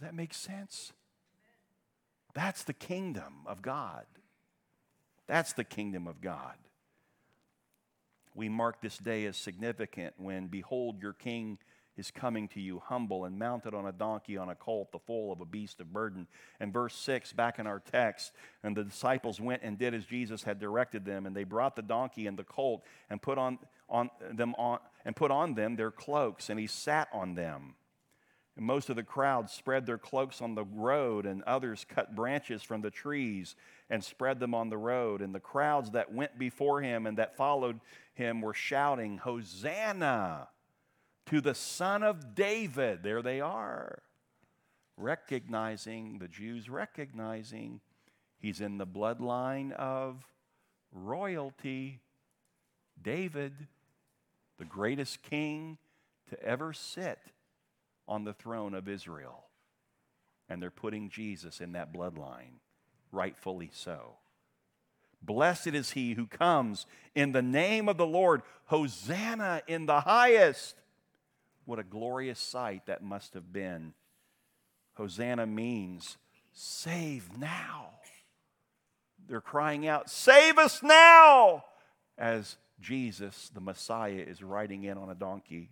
[0.00, 0.94] Does that make sense?
[2.32, 4.06] That's the kingdom of God.
[5.26, 6.54] That's the kingdom of God.
[8.34, 11.58] We mark this day as significant when, behold, your king
[11.98, 15.32] is coming to you humble and mounted on a donkey on a colt, the foal
[15.32, 16.26] of a beast of burden.
[16.60, 18.32] And verse 6, back in our text,
[18.62, 21.82] and the disciples went and did as Jesus had directed them, and they brought the
[21.82, 23.58] donkey and the colt and put on,
[23.90, 27.74] on them on and put on them their cloaks, and he sat on them.
[28.56, 32.62] And most of the crowd spread their cloaks on the road, and others cut branches
[32.62, 33.56] from the trees
[33.88, 35.22] and spread them on the road.
[35.22, 37.80] And the crowds that went before him and that followed
[38.14, 40.48] him were shouting, Hosanna!
[41.30, 43.04] to the Son of David.
[43.04, 44.02] There they are,
[44.96, 47.80] recognizing, the Jews recognizing
[48.40, 50.26] he's in the bloodline of
[50.92, 52.00] royalty.
[53.00, 53.68] David,
[54.58, 55.78] the greatest king
[56.30, 57.18] to ever sit
[58.08, 59.44] on the throne of Israel.
[60.48, 62.58] And they're putting Jesus in that bloodline,
[63.12, 64.16] rightfully so.
[65.22, 68.42] Blessed is he who comes in the name of the Lord.
[68.66, 70.76] Hosanna in the highest.
[71.66, 73.92] What a glorious sight that must have been.
[74.94, 76.16] Hosanna means
[76.52, 77.90] save now.
[79.28, 81.64] They're crying out, Save us now!
[82.18, 85.70] As Jesus, the Messiah, is riding in on a donkey.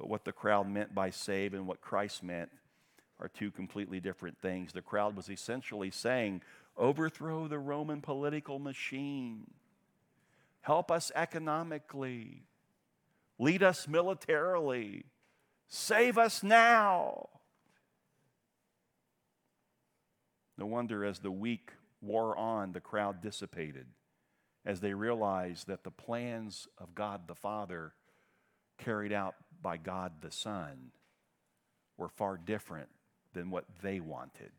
[0.00, 2.48] But what the crowd meant by save and what Christ meant
[3.18, 4.72] are two completely different things.
[4.72, 6.40] The crowd was essentially saying,
[6.74, 9.50] Overthrow the Roman political machine,
[10.62, 12.44] help us economically,
[13.38, 15.04] Lead us militarily.
[15.66, 17.30] Save us now.
[20.58, 21.72] No wonder as the week
[22.02, 23.86] wore on, the crowd dissipated
[24.66, 27.94] as they realized that the plans of God the Father,
[28.76, 30.92] carried out by God the Son,
[31.96, 32.88] were far different
[33.34, 34.50] than what they wanted.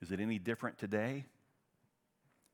[0.00, 1.24] Is it any different today?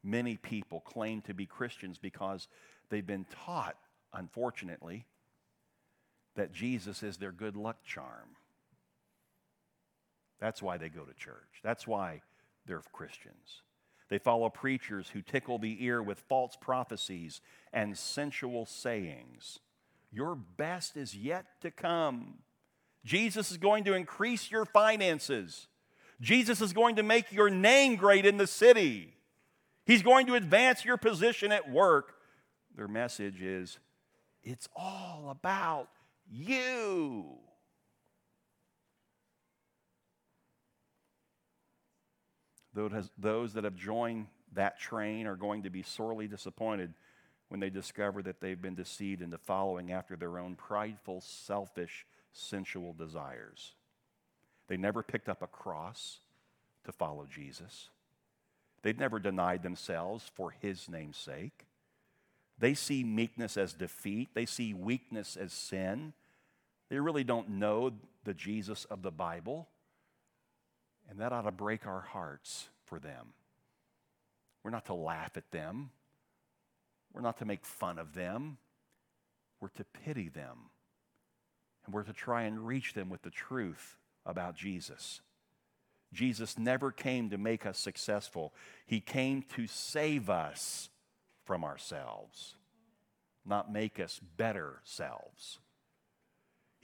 [0.02, 2.48] Many people claim to be Christians because
[2.90, 3.76] They've been taught,
[4.12, 5.06] unfortunately,
[6.36, 8.36] that Jesus is their good luck charm.
[10.40, 11.60] That's why they go to church.
[11.62, 12.22] That's why
[12.66, 13.62] they're Christians.
[14.08, 17.40] They follow preachers who tickle the ear with false prophecies
[17.72, 19.60] and sensual sayings.
[20.12, 22.38] Your best is yet to come.
[23.04, 25.68] Jesus is going to increase your finances.
[26.20, 29.14] Jesus is going to make your name great in the city.
[29.84, 32.14] He's going to advance your position at work.
[32.76, 33.78] Their message is
[34.42, 35.88] it's all about
[36.30, 37.38] you.
[42.74, 46.92] Those that have joined that train are going to be sorely disappointed
[47.48, 52.92] when they discover that they've been deceived into following after their own prideful, selfish, sensual
[52.92, 53.74] desires.
[54.66, 56.18] They never picked up a cross
[56.84, 57.90] to follow Jesus.
[58.82, 61.66] They've never denied themselves for his name's sake.
[62.58, 66.12] They see meekness as defeat, they see weakness as sin.
[66.88, 67.92] They really don't know
[68.24, 69.68] the Jesus of the Bible.
[71.08, 73.34] And that ought to break our hearts for them.
[74.62, 75.90] We're not to laugh at them,
[77.12, 78.58] we're not to make fun of them,
[79.60, 80.70] we're to pity them.
[81.84, 85.20] And we're to try and reach them with the truth about Jesus.
[86.14, 88.54] Jesus never came to make us successful.
[88.86, 90.88] He came to save us
[91.44, 92.54] from ourselves,
[93.44, 95.58] not make us better selves.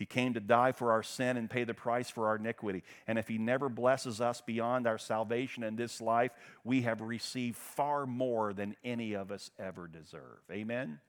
[0.00, 2.84] He came to die for our sin and pay the price for our iniquity.
[3.06, 6.30] And if He never blesses us beyond our salvation in this life,
[6.64, 10.38] we have received far more than any of us ever deserve.
[10.50, 11.00] Amen?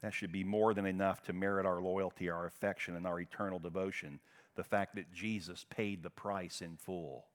[0.00, 3.58] That should be more than enough to merit our loyalty, our affection, and our eternal
[3.58, 4.20] devotion.
[4.54, 7.26] The fact that Jesus paid the price in full.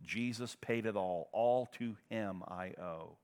[0.00, 1.28] Jesus paid it all.
[1.32, 3.16] All to him I owe.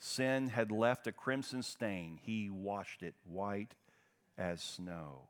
[0.00, 2.18] Sin had left a crimson stain.
[2.22, 3.74] He washed it white
[4.38, 5.28] as snow.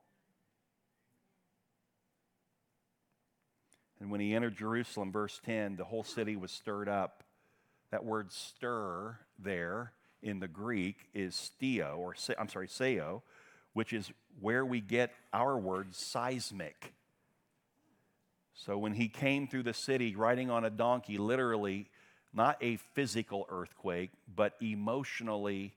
[3.99, 7.25] And when he entered Jerusalem, verse 10, the whole city was stirred up.
[7.91, 9.93] That word stir there
[10.23, 13.23] in the Greek is steo, or I'm sorry, seo,
[13.73, 16.95] which is where we get our word seismic.
[18.55, 21.91] So when he came through the city riding on a donkey, literally,
[22.33, 25.75] not a physical earthquake, but emotionally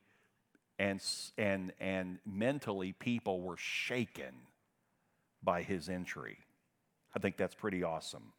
[0.79, 1.01] and,
[1.37, 4.33] and, and mentally, people were shaken
[5.41, 6.37] by his entry.
[7.15, 8.33] I think that's pretty awesome.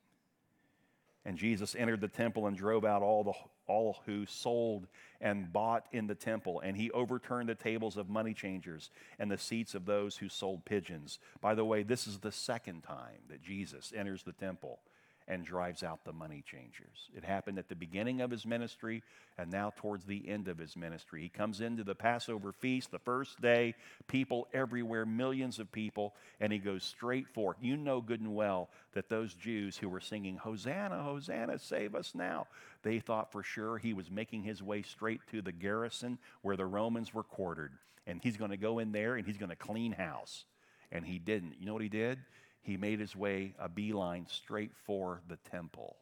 [1.24, 3.32] And Jesus entered the temple and drove out all the
[3.66, 4.86] all who sold
[5.20, 9.38] and bought in the temple, and he overturned the tables of money changers and the
[9.38, 11.18] seats of those who sold pigeons.
[11.40, 14.80] By the way, this is the second time that Jesus enters the temple
[15.26, 17.10] and drives out the money changers.
[17.16, 19.02] It happened at the beginning of his ministry
[19.38, 21.22] and now towards the end of his ministry.
[21.22, 23.74] He comes into the Passover feast the first day,
[24.06, 27.58] people everywhere, millions of people, and he goes straight for it.
[27.62, 32.14] You know good and well that those Jews who were singing, Hosanna, Hosanna, save us
[32.14, 32.46] now,
[32.82, 36.66] they thought for sure he was making his way straight to the garrison where the
[36.66, 37.72] Romans were quartered.
[38.06, 40.44] And he's going to go in there and he's going to clean house.
[40.92, 41.54] And he didn't.
[41.58, 42.18] You know what he did?
[42.64, 45.96] He made his way a beeline straight for the temple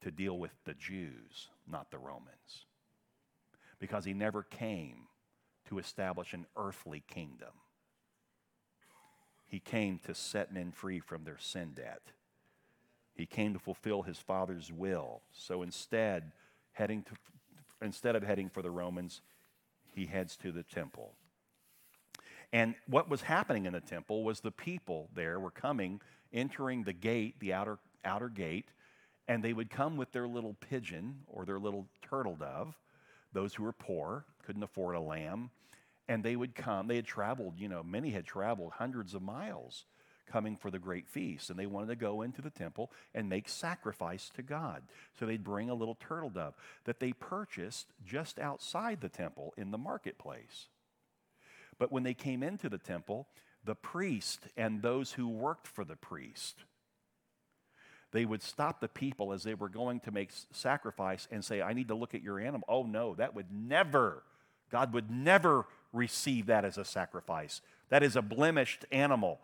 [0.00, 2.66] to deal with the Jews, not the Romans.
[3.80, 5.08] Because he never came
[5.68, 7.50] to establish an earthly kingdom.
[9.48, 12.02] He came to set men free from their sin debt.
[13.14, 15.22] He came to fulfill his father's will.
[15.32, 16.30] So instead,
[16.72, 17.14] heading to,
[17.82, 19.22] instead of heading for the Romans,
[19.92, 21.14] he heads to the temple.
[22.54, 26.00] And what was happening in the temple was the people there were coming,
[26.32, 28.68] entering the gate, the outer, outer gate,
[29.26, 32.78] and they would come with their little pigeon or their little turtle dove,
[33.32, 35.50] those who were poor, couldn't afford a lamb,
[36.06, 36.86] and they would come.
[36.86, 39.84] They had traveled, you know, many had traveled hundreds of miles
[40.30, 43.48] coming for the great feast, and they wanted to go into the temple and make
[43.48, 44.84] sacrifice to God.
[45.18, 49.72] So they'd bring a little turtle dove that they purchased just outside the temple in
[49.72, 50.68] the marketplace.
[51.78, 53.28] But when they came into the temple,
[53.64, 56.64] the priest and those who worked for the priest,
[58.12, 61.72] they would stop the people as they were going to make sacrifice and say, I
[61.72, 62.64] need to look at your animal.
[62.68, 64.22] Oh, no, that would never,
[64.70, 67.60] God would never receive that as a sacrifice.
[67.88, 69.40] That is a blemished animal.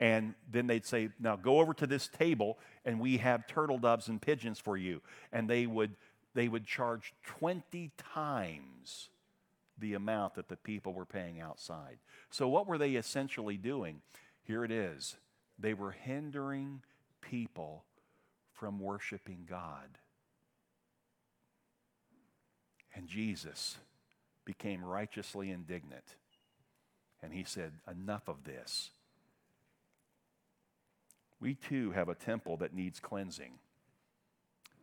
[0.00, 4.08] And then they'd say, Now go over to this table and we have turtle doves
[4.08, 5.02] and pigeons for you.
[5.32, 5.94] And they would,
[6.34, 9.10] they would charge 20 times
[9.78, 11.98] the amount that the people were paying outside.
[12.30, 14.00] So, what were they essentially doing?
[14.42, 15.16] Here it is
[15.58, 16.82] they were hindering
[17.20, 17.84] people
[18.52, 19.98] from worshiping God.
[22.94, 23.78] And Jesus
[24.44, 26.16] became righteously indignant.
[27.22, 28.90] And he said, Enough of this.
[31.40, 33.58] We too have a temple that needs cleansing.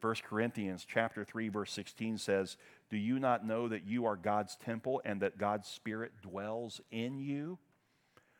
[0.02, 2.58] 1 Corinthians chapter 3 verse 16 says,
[2.92, 7.18] "Do you not know that you are God's temple and that God's spirit dwells in
[7.18, 7.58] you?"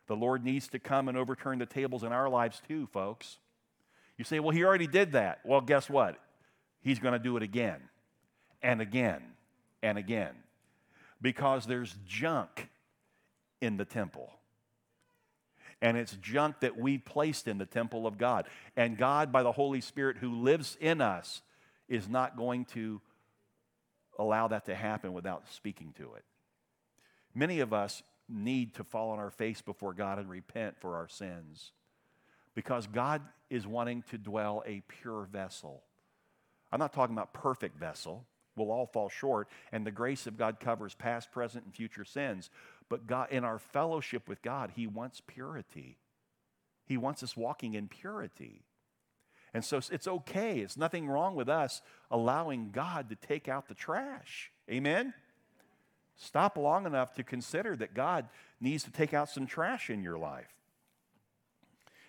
[0.06, 3.40] The Lord needs to come and overturn the tables in our lives too, folks.
[4.18, 6.24] You say, "Well, he already did that." Well, guess what?
[6.82, 7.90] He's going to do it again
[8.62, 9.36] and again
[9.82, 10.36] and again.
[11.20, 12.70] Because there's junk
[13.60, 14.32] in the temple
[15.82, 18.48] and it's junk that we placed in the temple of God.
[18.78, 21.42] And God, by the Holy Spirit who lives in us,
[21.88, 23.02] is not going to
[24.20, 26.24] allow that to happen without speaking to it.
[27.34, 31.08] Many of us need to fall on our face before God and repent for our
[31.08, 31.72] sins
[32.56, 35.84] because God is wanting to dwell a pure vessel.
[36.72, 38.26] I'm not talking about perfect vessel.
[38.56, 42.50] We'll all fall short, and the grace of God covers past, present, and future sins.
[42.90, 45.98] But God, in our fellowship with God, He wants purity.
[46.86, 48.64] He wants us walking in purity.
[49.54, 50.60] And so it's okay.
[50.60, 54.52] It's nothing wrong with us allowing God to take out the trash.
[54.70, 55.14] Amen?
[56.16, 58.30] Stop long enough to consider that God
[58.60, 60.54] needs to take out some trash in your life.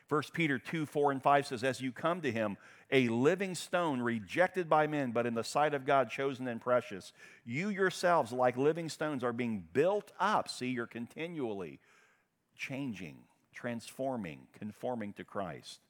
[0.09, 2.59] 1 Peter 2 4 and 5 says, As you come to him,
[2.91, 7.13] a living stone rejected by men, but in the sight of God chosen and precious,
[7.47, 10.51] you yourselves, like living stones, are being built up.
[10.51, 11.81] See, you're continually
[12.55, 13.17] changing,
[13.55, 15.81] transforming, conforming to Christ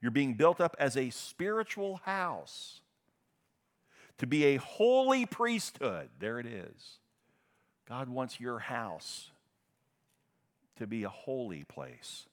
[0.00, 2.80] you're being built up as a spiritual house
[4.18, 6.08] to be a holy priesthood.
[6.18, 6.98] There it is.
[7.88, 9.30] God wants your house
[10.76, 12.26] to be a holy place,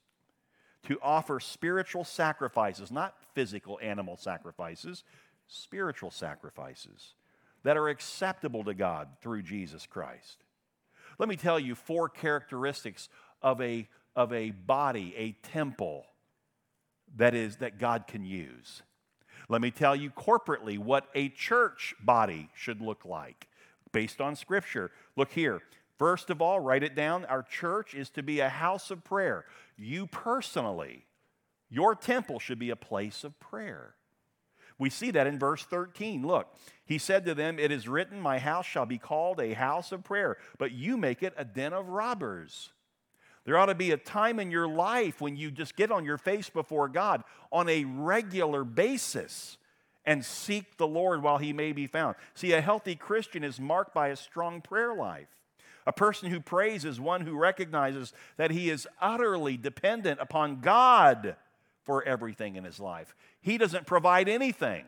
[0.84, 5.02] to offer spiritual sacrifices, not physical animal sacrifices,
[5.48, 7.14] spiritual sacrifices
[7.64, 10.44] that are acceptable to God through Jesus Christ.
[11.18, 13.08] Let me tell you four characteristics
[13.42, 16.06] of a, of a body, a temple
[17.14, 18.82] that is that God can use.
[19.48, 23.48] Let me tell you corporately what a church body should look like
[23.92, 24.90] based on scripture.
[25.16, 25.62] Look here.
[25.98, 27.24] First of all, write it down.
[27.24, 29.44] Our church is to be a house of prayer.
[29.76, 31.06] You personally,
[31.70, 33.94] your temple should be a place of prayer.
[34.78, 36.26] We see that in verse 13.
[36.26, 36.54] Look,
[36.84, 40.04] he said to them, It is written, My house shall be called a house of
[40.04, 42.72] prayer, but you make it a den of robbers.
[43.46, 46.18] There ought to be a time in your life when you just get on your
[46.18, 47.22] face before God
[47.52, 49.56] on a regular basis
[50.04, 52.16] and seek the Lord while he may be found.
[52.34, 55.28] See, a healthy Christian is marked by a strong prayer life.
[55.86, 61.36] A person who prays is one who recognizes that he is utterly dependent upon God
[61.84, 63.14] for everything in his life.
[63.40, 64.84] He doesn't provide anything.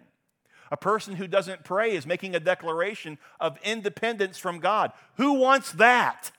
[0.73, 4.93] A person who doesn't pray is making a declaration of independence from God.
[5.15, 6.33] Who wants that?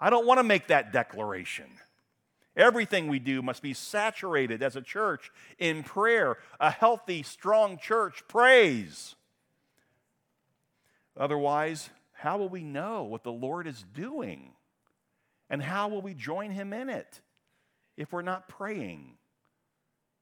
[0.00, 1.66] I don't want to make that declaration.
[2.56, 6.38] Everything we do must be saturated as a church in prayer.
[6.58, 9.14] A healthy, strong church prays.
[11.16, 14.52] Otherwise, how will we know what the Lord is doing?
[15.50, 17.20] And how will we join Him in it
[17.96, 19.18] if we're not praying?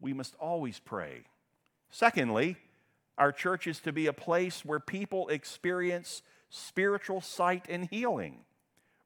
[0.01, 1.25] We must always pray.
[1.91, 2.57] Secondly,
[3.17, 8.46] our church is to be a place where people experience spiritual sight and healing.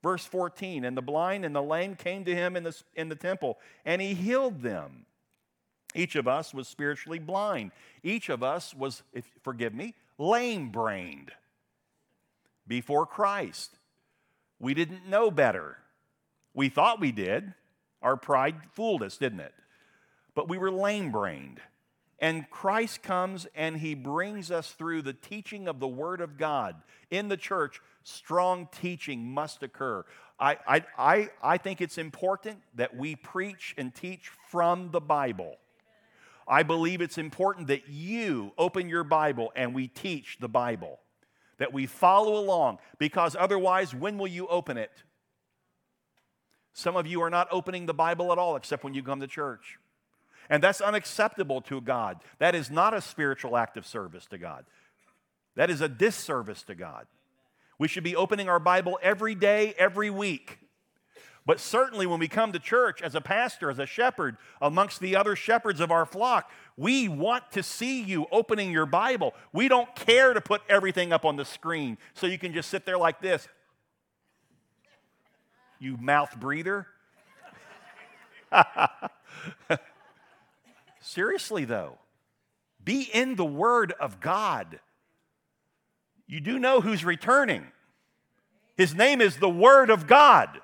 [0.03, 3.15] Verse 14, and the blind and the lame came to him in the, in the
[3.15, 5.05] temple, and he healed them.
[5.95, 7.73] Each of us was spiritually blind.
[8.03, 11.33] Each of us was, if, forgive me, lame brained
[12.67, 13.77] before Christ.
[14.59, 15.77] We didn't know better.
[16.55, 17.53] We thought we did.
[18.01, 19.55] Our pride fooled us, didn't it?
[20.35, 21.61] But we were lame brained.
[22.21, 26.77] And Christ comes and he brings us through the teaching of the Word of God.
[27.11, 30.05] In the church, strong teaching must occur.
[30.39, 35.57] I, I, I, I think it's important that we preach and teach from the Bible.
[36.47, 40.99] I believe it's important that you open your Bible and we teach the Bible,
[41.59, 44.91] that we follow along, because otherwise, when will you open it?
[46.73, 49.27] Some of you are not opening the Bible at all except when you come to
[49.27, 49.79] church.
[50.51, 52.19] And that's unacceptable to God.
[52.41, 54.67] That is not a spiritual act of service to God.
[55.55, 57.07] That is a disservice to God.
[57.79, 60.59] We should be opening our Bible every day, every week.
[61.47, 65.17] But certainly when we come to church as a pastor, as a shepherd, amongst the
[65.17, 69.35] other shepherds of our flock, we want to see you opening your Bible.
[69.53, 72.85] We don't care to put everything up on the screen so you can just sit
[72.85, 73.49] there like this.
[75.79, 76.87] You mouth breather.
[81.01, 81.99] Seriously, though,
[82.85, 84.81] be in the Word of God.
[86.27, 87.67] You do know who's returning.
[88.77, 90.61] His name is the Word of God.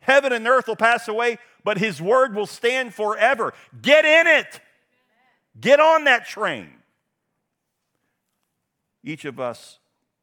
[0.00, 3.52] Heaven and earth will pass away, but His Word will stand forever.
[3.82, 4.60] Get in it,
[5.60, 6.70] get on that train.
[9.04, 9.78] Each of us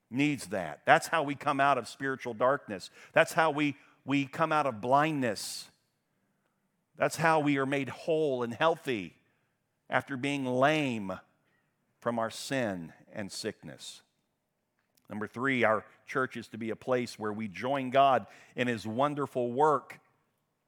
[0.10, 0.82] needs that.
[0.86, 3.76] That's how we come out of spiritual darkness, that's how we,
[4.06, 5.70] we come out of blindness.
[6.98, 9.14] That's how we are made whole and healthy
[9.90, 11.14] after being lame
[12.00, 14.02] from our sin and sickness.
[15.10, 18.26] Number three, our church is to be a place where we join God
[18.56, 20.00] in his wonderful work.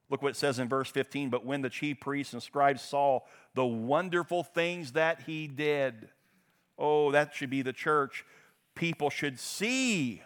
[0.10, 1.30] Look what it says in verse 15.
[1.30, 3.22] But when the chief priests and scribes saw
[3.56, 6.10] the wonderful things that he did,
[6.78, 8.26] oh, that should be the church.
[8.76, 10.22] People should see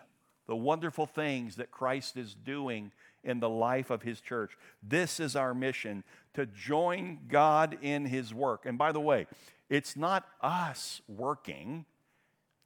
[0.47, 2.91] the wonderful things that Christ is doing
[3.23, 4.57] in the life of his church.
[4.83, 8.65] This is our mission to join God in his work.
[8.65, 9.27] And by the way,
[9.69, 11.85] it's not us working,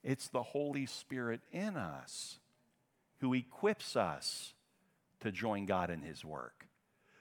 [0.03, 2.39] it's the Holy Spirit in us
[3.22, 4.53] who equips us
[5.22, 6.68] to join God in his work.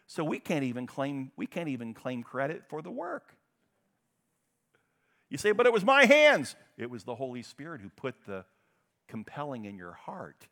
[0.06, 3.34] So we can't even claim we can't even claim credit for the work.
[5.30, 6.54] You say, but it was my hands.
[6.76, 8.44] It was the Holy Spirit who put the
[9.08, 10.46] compelling in your heart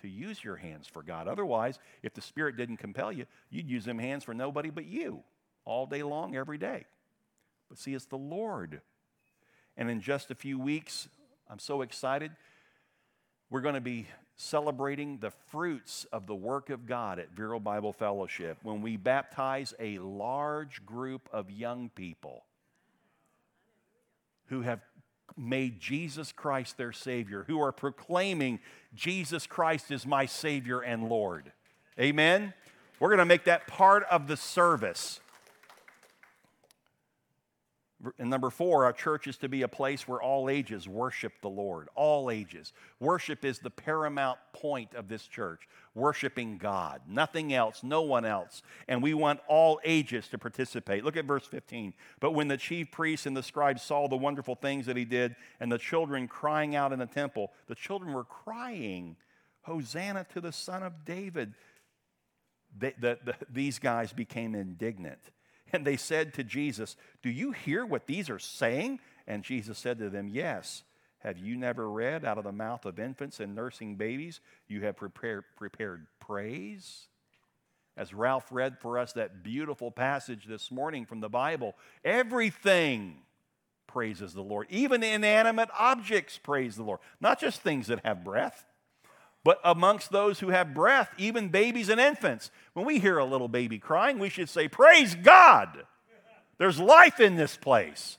[0.00, 1.28] to use your hands for God.
[1.28, 5.22] Otherwise, if the Spirit didn't compel you, you'd use them hands for nobody but you
[5.64, 6.84] all day long, every day.
[7.68, 8.80] But see, it's the Lord.
[9.76, 11.08] And in just a few weeks,
[11.48, 12.32] I'm so excited.
[13.48, 17.92] We're going to be celebrating the fruits of the work of God at Vero Bible
[17.92, 22.44] Fellowship when we baptize a large group of young people
[24.46, 24.80] who have
[25.36, 28.60] made Jesus Christ their Savior, who are proclaiming
[28.94, 31.52] Jesus Christ is my Savior and Lord.
[31.98, 32.54] Amen?
[32.98, 35.20] We're going to make that part of the service.
[38.18, 41.50] And number four, our church is to be a place where all ages worship the
[41.50, 41.88] Lord.
[41.94, 42.72] All ages.
[42.98, 45.68] Worship is the paramount point of this church.
[45.94, 47.02] Worshiping God.
[47.06, 48.62] Nothing else, no one else.
[48.88, 51.04] And we want all ages to participate.
[51.04, 51.92] Look at verse 15.
[52.20, 55.36] But when the chief priests and the scribes saw the wonderful things that he did,
[55.58, 59.16] and the children crying out in the temple, the children were crying,
[59.62, 61.52] Hosanna to the Son of David.
[62.78, 65.20] They, the, the, these guys became indignant
[65.72, 69.00] and they said to Jesus, Do you hear what these are saying?
[69.26, 70.82] And Jesus said to them, Yes.
[71.20, 74.96] Have you never read out of the mouth of infants and nursing babies, you have
[74.96, 77.08] prepared, prepared praise?
[77.94, 83.18] As Ralph read for us that beautiful passage this morning from the Bible, everything
[83.86, 84.68] praises the Lord.
[84.70, 88.64] Even inanimate objects praise the Lord, not just things that have breath.
[89.42, 93.48] But amongst those who have breath, even babies and infants, when we hear a little
[93.48, 95.84] baby crying, we should say, Praise God!
[96.58, 98.18] There's life in this place.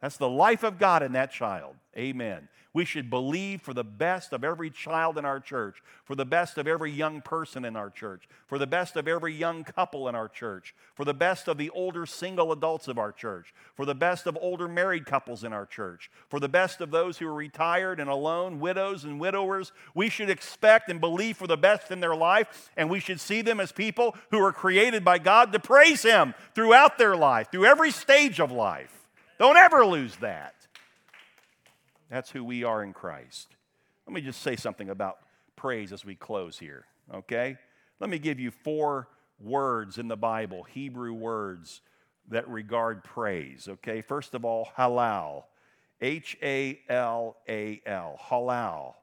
[0.00, 1.74] That's the life of God in that child.
[1.96, 2.48] Amen.
[2.76, 6.58] We should believe for the best of every child in our church, for the best
[6.58, 10.14] of every young person in our church, for the best of every young couple in
[10.14, 13.94] our church, for the best of the older single adults of our church, for the
[13.94, 17.32] best of older married couples in our church, for the best of those who are
[17.32, 19.72] retired and alone, widows and widowers.
[19.94, 23.40] We should expect and believe for the best in their life, and we should see
[23.40, 27.64] them as people who are created by God to praise Him throughout their life, through
[27.64, 29.06] every stage of life.
[29.38, 30.55] Don't ever lose that.
[32.10, 33.56] That's who we are in Christ.
[34.06, 35.18] Let me just say something about
[35.56, 37.56] praise as we close here, okay?
[37.98, 39.08] Let me give you four
[39.40, 41.80] words in the Bible, Hebrew words
[42.28, 44.00] that regard praise, okay?
[44.00, 45.44] First of all, halal.
[46.00, 48.18] H A L A L.
[48.28, 48.94] Halal.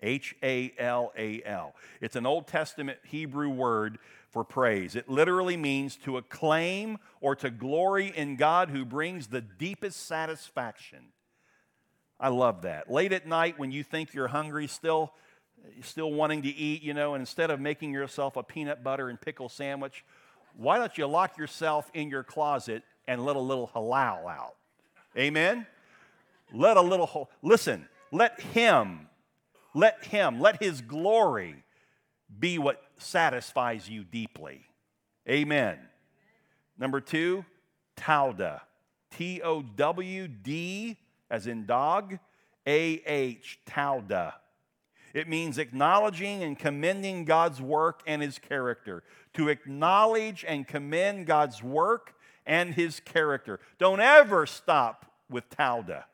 [0.00, 1.74] H A L A L.
[2.00, 3.98] It's an Old Testament Hebrew word
[4.30, 4.96] for praise.
[4.96, 11.06] It literally means to acclaim or to glory in God who brings the deepest satisfaction.
[12.22, 12.88] I love that.
[12.88, 15.12] Late at night when you think you're hungry, still,
[15.82, 19.20] still wanting to eat, you know, and instead of making yourself a peanut butter and
[19.20, 20.04] pickle sandwich,
[20.56, 24.54] why don't you lock yourself in your closet and let a little halal out?
[25.18, 25.66] Amen?
[26.54, 29.08] Let a little, listen, let Him,
[29.74, 31.56] let Him, let His glory
[32.38, 34.60] be what satisfies you deeply.
[35.28, 35.76] Amen.
[36.78, 37.44] Number two,
[37.96, 38.60] Towda.
[39.10, 40.96] T O W D
[41.32, 42.18] as in dog,
[42.66, 44.34] A H, Tauda.
[45.14, 49.02] It means acknowledging and commending God's work and his character.
[49.34, 52.14] To acknowledge and commend God's work
[52.46, 53.60] and his character.
[53.78, 56.04] Don't ever stop with Tauda.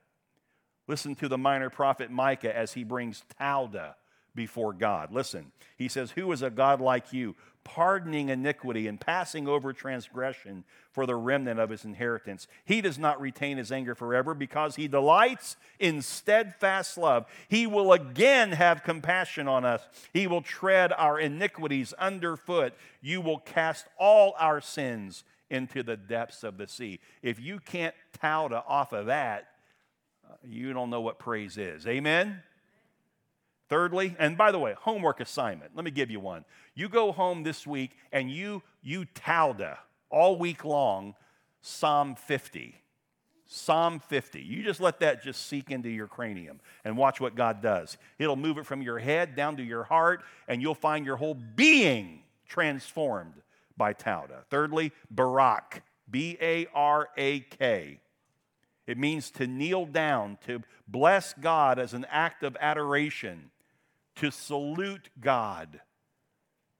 [0.87, 3.95] Listen to the minor prophet Micah as he brings Tauda
[4.35, 5.13] before God.
[5.13, 7.35] Listen, he says, Who is a God like you,
[7.65, 12.47] pardoning iniquity and passing over transgression for the remnant of his inheritance.
[12.65, 17.27] He does not retain his anger forever because he delights in steadfast love.
[17.49, 19.83] He will again have compassion on us.
[20.13, 22.75] He will tread our iniquities underfoot.
[23.01, 27.01] You will cast all our sins into the depths of the sea.
[27.23, 29.49] If you can't tout off of that,
[30.29, 31.87] uh, you don't know what praise is.
[31.87, 32.43] Amen?
[33.69, 35.73] Thirdly, and by the way, homework assignment.
[35.75, 36.45] Let me give you one.
[36.75, 39.79] You go home this week and you you tauda
[40.11, 41.15] all week long
[41.61, 42.75] Psalm 50.
[43.45, 44.41] Psalm 50.
[44.41, 47.97] You just let that just seek into your cranium and watch what God does.
[48.19, 51.35] It'll move it from your head down to your heart, and you'll find your whole
[51.35, 53.35] being transformed
[53.77, 54.45] by Tauda.
[54.51, 55.83] Thirdly, Barak.
[56.11, 58.01] B A R A K.
[58.87, 63.51] It means to kneel down, to bless God as an act of adoration
[64.19, 65.81] to salute God,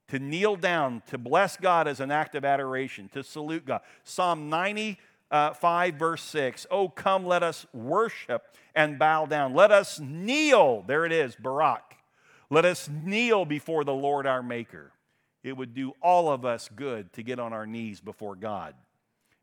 [0.09, 3.81] to kneel down, to bless God as an act of adoration, to salute God.
[4.03, 8.43] Psalm 95, verse 6 Oh, come, let us worship
[8.75, 9.53] and bow down.
[9.53, 10.83] Let us kneel.
[10.85, 11.95] There it is, Barak.
[12.49, 14.91] Let us kneel before the Lord our Maker.
[15.43, 18.75] It would do all of us good to get on our knees before God.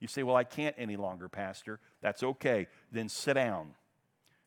[0.01, 1.81] You say, Well, I can't any longer, Pastor.
[2.03, 2.67] That's okay.
[2.93, 3.69] Then sit down.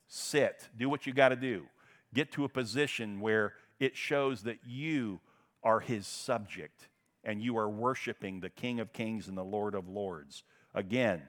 [0.07, 0.69] Sit.
[0.77, 1.65] Do what you got to do
[2.13, 5.19] get to a position where it shows that you
[5.63, 6.87] are his subject
[7.23, 10.43] and you are worshiping the King of Kings and the Lord of Lords.
[10.73, 11.21] Again,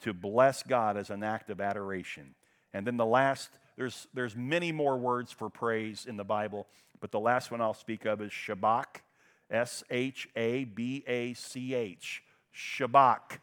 [0.00, 2.34] to bless God as an act of adoration.
[2.74, 6.66] And then the last, there's, there's many more words for praise in the Bible,
[7.00, 9.02] but the last one I'll speak of is Shabach,
[9.50, 12.22] S H A B A C H.
[12.54, 13.38] Shabach.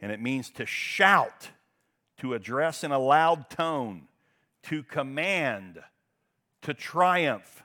[0.00, 1.50] And it means to shout,
[2.18, 4.08] to address in a loud tone,
[4.64, 5.80] to command,
[6.62, 7.62] to triumph.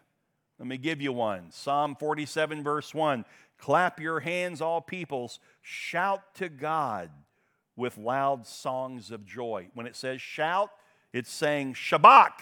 [0.59, 3.25] Let me give you one Psalm 47, verse 1.
[3.57, 7.09] Clap your hands, all peoples, shout to God
[7.75, 9.69] with loud songs of joy.
[9.73, 10.69] When it says shout,
[11.13, 12.39] it's saying Shabach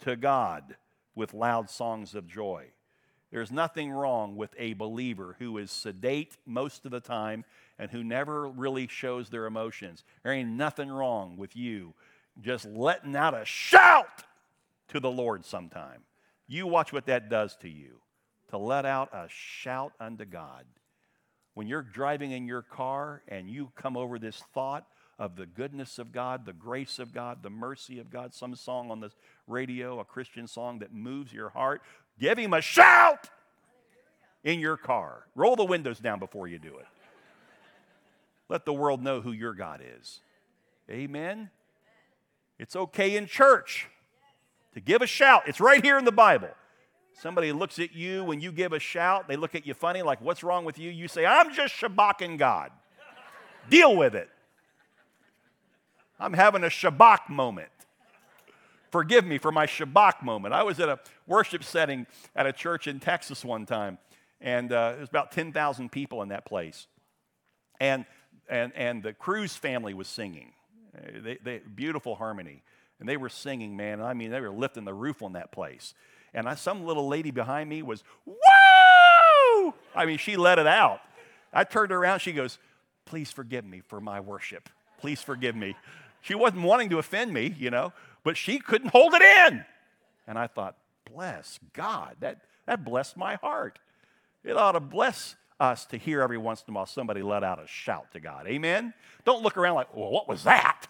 [0.00, 0.76] to God
[1.14, 2.66] with loud songs of joy.
[3.30, 7.44] There's nothing wrong with a believer who is sedate most of the time
[7.78, 10.04] and who never really shows their emotions.
[10.22, 11.94] There ain't nothing wrong with you
[12.40, 14.24] just letting out a shout
[14.88, 16.02] to the Lord sometime.
[16.46, 18.00] You watch what that does to you
[18.50, 20.64] to let out a shout unto God.
[21.54, 24.86] When you're driving in your car and you come over this thought
[25.18, 28.90] of the goodness of God, the grace of God, the mercy of God, some song
[28.90, 29.10] on the
[29.46, 31.82] radio, a Christian song that moves your heart,
[32.18, 33.30] give him a shout
[34.42, 35.26] in your car.
[35.34, 36.86] Roll the windows down before you do it.
[38.48, 40.20] Let the world know who your God is.
[40.90, 41.50] Amen.
[42.58, 43.88] It's okay in church
[44.74, 45.44] to give a shout.
[45.46, 46.50] It's right here in the Bible.
[47.20, 50.20] Somebody looks at you when you give a shout, they look at you funny, like,
[50.20, 50.90] what's wrong with you?
[50.90, 52.70] You say, I'm just Shabbaking God.
[53.70, 54.28] Deal with it.
[56.18, 57.68] I'm having a shabach moment.
[58.90, 60.54] Forgive me for my shabach moment.
[60.54, 63.98] I was at a worship setting at a church in Texas one time,
[64.40, 66.86] and uh, there was about 10,000 people in that place.
[67.80, 68.04] And,
[68.48, 70.52] and, and the Cruse family was singing.
[71.22, 72.62] They, they, beautiful harmony.
[73.00, 74.00] And they were singing, man.
[74.00, 75.94] I mean, they were lifting the roof on that place.
[76.32, 79.74] And I, some little lady behind me was, whoa!
[79.94, 81.00] I mean, she let it out.
[81.52, 82.58] I turned around, she goes,
[83.04, 84.68] please forgive me for my worship.
[84.98, 85.76] Please forgive me.
[86.20, 87.92] She wasn't wanting to offend me, you know,
[88.24, 89.64] but she couldn't hold it in.
[90.26, 90.76] And I thought,
[91.12, 92.16] bless God.
[92.20, 93.78] That, that blessed my heart.
[94.42, 95.36] It ought to bless
[95.70, 98.46] us to hear every once in a while somebody let out a shout to God.
[98.46, 98.94] Amen?
[99.24, 100.86] Don't look around like, well, what was that?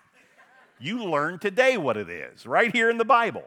[0.79, 3.45] You learn today what it is, right here in the Bible.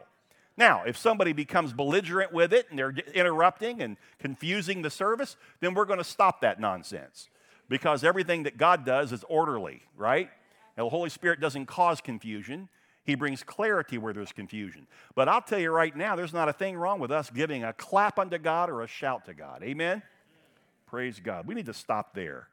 [0.56, 5.74] Now, if somebody becomes belligerent with it and they're interrupting and confusing the service, then
[5.74, 7.28] we're going to stop that nonsense
[7.68, 10.30] because everything that God does is orderly, right?
[10.76, 12.68] The Holy Spirit doesn't cause confusion.
[13.04, 14.86] He brings clarity where there's confusion.
[15.14, 17.72] But I'll tell you right now, there's not a thing wrong with us giving a
[17.72, 19.62] clap unto God or a shout to God.
[19.62, 20.02] Amen?
[20.90, 21.46] Praise God.
[21.46, 22.48] We need to stop there.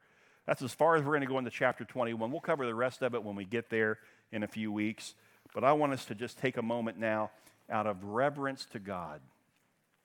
[0.46, 2.30] That's as far as we're going to go into chapter 21.
[2.30, 3.98] We'll cover the rest of it when we get there
[4.30, 5.14] in a few weeks.
[5.54, 7.30] But I want us to just take a moment now
[7.70, 9.20] out of reverence to God,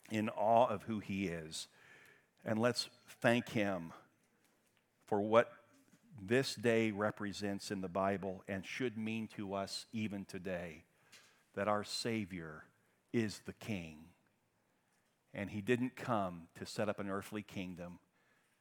[0.10, 1.68] in awe of who He is,
[2.46, 2.90] and let's
[3.22, 3.92] thank Him
[5.06, 5.52] for what
[6.22, 10.84] this day represents in the Bible and should mean to us even today
[11.56, 12.64] that our Savior
[13.12, 13.98] is the King.
[15.34, 18.00] And He didn't come to set up an earthly kingdom.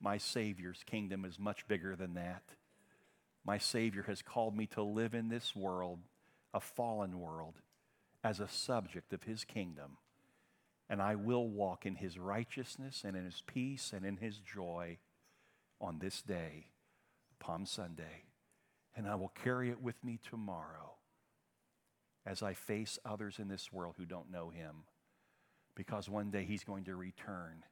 [0.01, 2.43] My Savior's kingdom is much bigger than that.
[3.45, 6.01] My Savior has called me to live in this world,
[6.55, 7.57] a fallen world,
[8.23, 9.97] as a subject of His kingdom.
[10.89, 14.99] And I will walk in His righteousness and in His peace and in His joy
[15.81, 16.67] on this day,
[17.39, 18.25] Palm Sunday,
[18.95, 20.95] and I will carry it with me tomorrow
[22.27, 24.85] as I face others in this world who don't know him.
[25.75, 27.65] Because one day he's going to return,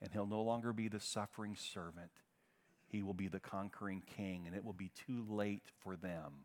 [0.00, 2.10] and he'll no longer be the suffering servant.
[2.88, 6.44] He will be the conquering king, and it will be too late for them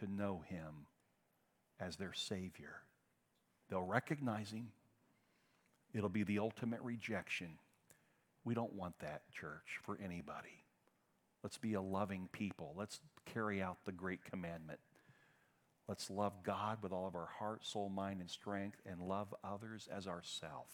[0.00, 0.86] to know him
[1.78, 2.82] as their Savior.
[3.68, 4.68] They'll recognize him.
[5.94, 7.58] It'll be the ultimate rejection
[8.48, 10.64] we don't want that, church, for anybody.
[11.42, 12.74] Let's be a loving people.
[12.74, 14.78] Let's carry out the great commandment.
[15.86, 19.86] Let's love God with all of our heart, soul, mind, and strength, and love others
[19.94, 20.68] as ourself.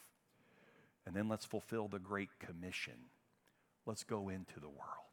[1.07, 2.95] And then let's fulfill the Great Commission.
[3.87, 5.05] Let's go into the world.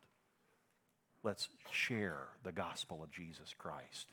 [1.23, 4.07] Let's share the gospel of Jesus Christ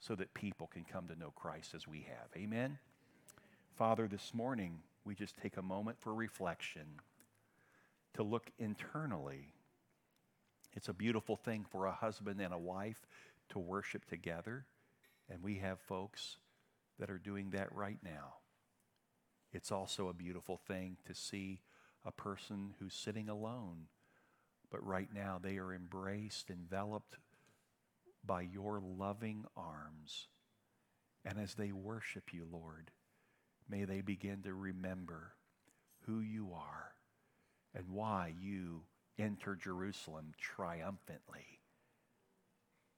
[0.00, 2.28] so that people can come to know Christ as we have.
[2.36, 2.78] Amen?
[3.76, 7.00] Father, this morning we just take a moment for reflection
[8.14, 9.52] to look internally.
[10.74, 13.06] It's a beautiful thing for a husband and a wife
[13.50, 14.66] to worship together,
[15.30, 16.36] and we have folks
[16.98, 18.34] that are doing that right now.
[19.52, 21.60] It's also a beautiful thing to see
[22.04, 23.86] a person who's sitting alone,
[24.70, 27.16] but right now they are embraced, enveloped
[28.24, 30.28] by your loving arms.
[31.24, 32.90] And as they worship you, Lord,
[33.68, 35.34] may they begin to remember
[36.06, 36.94] who you are
[37.74, 38.82] and why you
[39.18, 41.61] enter Jerusalem triumphantly.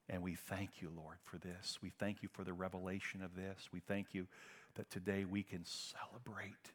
[0.09, 1.79] And we thank you, Lord, for this.
[1.83, 3.69] We thank you for the revelation of this.
[3.73, 4.27] We thank you
[4.75, 6.73] that today we can celebrate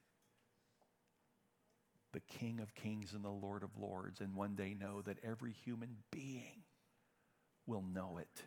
[2.12, 5.54] the King of Kings and the Lord of Lords, and one day know that every
[5.64, 6.64] human being
[7.68, 8.44] will know it.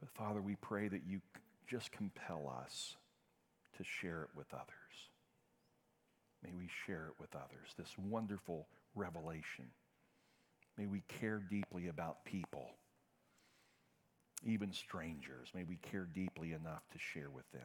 [0.00, 1.20] But Father, we pray that you
[1.66, 2.96] just compel us
[3.76, 4.64] to share it with others.
[6.42, 9.66] May we share it with others, this wonderful revelation.
[10.76, 12.70] May we care deeply about people,
[14.44, 15.48] even strangers.
[15.54, 17.62] May we care deeply enough to share with them.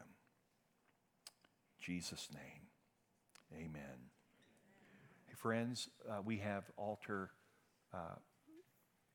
[1.78, 2.68] In Jesus' name,
[3.52, 4.10] amen.
[5.26, 7.30] Hey, friends, uh, we have altar
[7.92, 8.16] uh,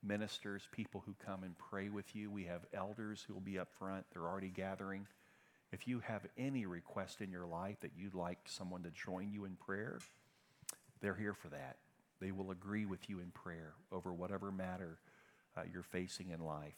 [0.03, 2.29] ministers, people who come and pray with you.
[2.29, 5.07] We have elders who will be up front, they're already gathering.
[5.71, 9.45] If you have any request in your life that you'd like someone to join you
[9.45, 9.99] in prayer,
[11.01, 11.77] they're here for that.
[12.25, 14.97] They will agree with you in prayer over whatever matter
[15.55, 16.73] uh, you're facing in life.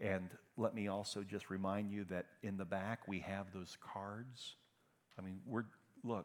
[0.00, 4.54] And let me also just remind you that in the back we have those cards.
[5.18, 5.66] I mean, we're,
[6.02, 6.24] look,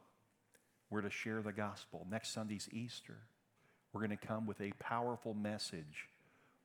[0.89, 2.07] we're to share the gospel.
[2.09, 3.17] Next Sunday's Easter.
[3.91, 6.07] We're going to come with a powerful message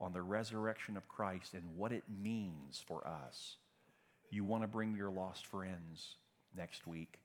[0.01, 3.57] on the resurrection of Christ and what it means for us.
[4.31, 6.15] You want to bring your lost friends
[6.57, 7.19] next week.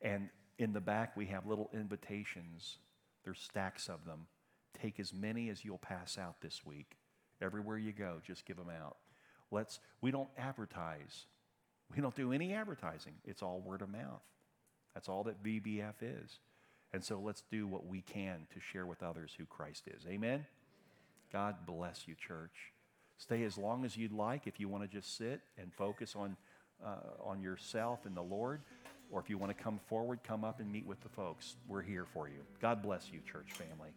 [0.00, 0.28] And
[0.58, 2.78] in the back, we have little invitations.
[3.24, 4.26] There's stacks of them.
[4.80, 6.96] Take as many as you'll pass out this week.
[7.40, 8.96] Everywhere you go, just give them out.
[9.50, 11.26] Let's, we don't advertise.
[11.94, 13.14] We don't do any advertising.
[13.24, 14.22] It's all word of mouth.
[14.94, 16.38] That's all that VBF is.
[16.92, 20.06] And so let's do what we can to share with others who Christ is.
[20.06, 20.46] Amen?
[21.32, 22.72] God bless you, church.
[23.16, 26.36] Stay as long as you'd like if you want to just sit and focus on,
[26.84, 28.60] uh, on yourself and the Lord.
[29.12, 31.56] Or if you want to come forward, come up and meet with the folks.
[31.68, 32.40] We're here for you.
[32.60, 33.90] God bless you, church family.